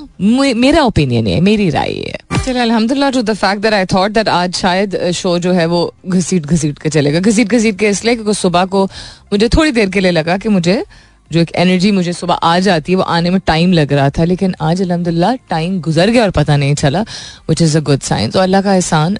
[0.56, 4.28] मेरा ओपिनियन है मेरी राय है। चलो अल्हम्दुलिल्लाह to the fact that I thought that
[4.28, 8.34] आज शायद शो जो है वो घसीट घसीट के चलेगा। घसीट घसीट के इसलिए क्योंकि
[8.34, 8.84] सुबह को
[9.32, 10.84] मुझे थोड़ी देर के लिए लगा कि मुझे
[11.32, 14.24] जो एक एनर्जी मुझे सुबह आ जाती है, वो आने में टाइम लग रहा था,
[14.24, 17.00] लेकिन आज अलहमदिल्ला टाइम गुजर गया और पता नहीं चला
[17.50, 19.18] which is a good sign तो अल्लाह का एहसान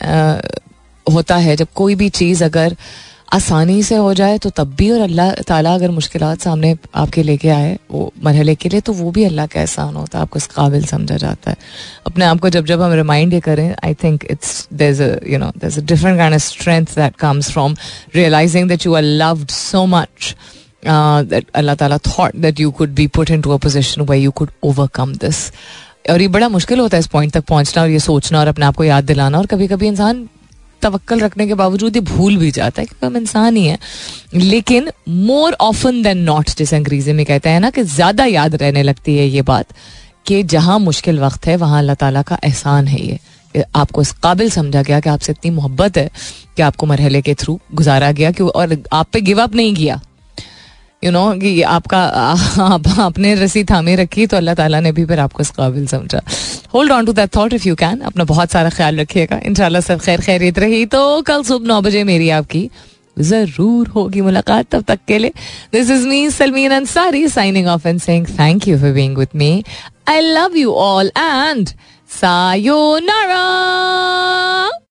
[1.07, 2.77] होता है जब कोई भी चीज़ अगर
[3.29, 7.49] आसानी से हो जाए तो तब भी और अल्लाह ताला अगर मुश्किल सामने आपके लेके
[7.49, 10.47] आए, वो मरहले के लिए तो वो भी अल्लाह का एहसान होता है, आपको इस
[10.49, 11.57] काबिल समझा जाता है।
[12.07, 15.51] अपने आप को जब जब हम रिमाइंड ये करें I think it's there you know
[15.57, 17.77] there different kind of strength that comes from
[18.15, 20.35] realising that you are loved so much
[20.87, 24.51] that Allah Taala thought that you could be put into a position way you could
[24.65, 25.51] overcome this
[26.11, 28.65] और ये बड़ा मुश्किल होता है इस point तक पहुँचना और ये सोचना और अपने
[28.67, 30.29] आप को याद दिलाना। और कभी कभी इंसान
[30.83, 33.79] तवक्ल रखने के बावजूद ये भूल भी जाता है क्योंकि हम इंसान ही हैं।
[34.35, 38.83] लेकिन मोर ऑफन देन नॉट जैसे अंग्रेज़ी में कहते हैं ना कि ज़्यादा याद रहने
[38.83, 39.67] लगती है ये बात
[40.27, 44.51] कि जहाँ मुश्किल वक्त है, वहाँ अल्लाह ताला का एहसान है ये। आपको इस काबिल
[44.51, 46.11] समझा गया कि आपसे इतनी मोहब्बत है
[46.57, 50.01] कि आपको मरहले के थ्रू गुजारा गया कि और आप पे गिव अप नहीं किया।
[51.05, 51.99] यू नो कि आपका,
[52.61, 56.21] आप, आपने रसी थामे रखी तो अल्लाह ताला ने भी फिर आपको इस काबिल समझा।
[56.75, 60.01] Hold on to that thought if you can अपना बहुत सारा ख्याल रखिएगा। इंशाल्लाह सब
[60.01, 62.71] खैर खैरियत रही। तो कल सुबह नौ बजे मेरी आपकी
[63.19, 65.33] ज़रूर होगी मुलाकात। तब तक के लिए
[65.73, 69.65] this is me Salmeen Ansari signing off and saying thank you for being with me
[70.09, 71.69] I love you all and
[72.11, 73.45] sayonara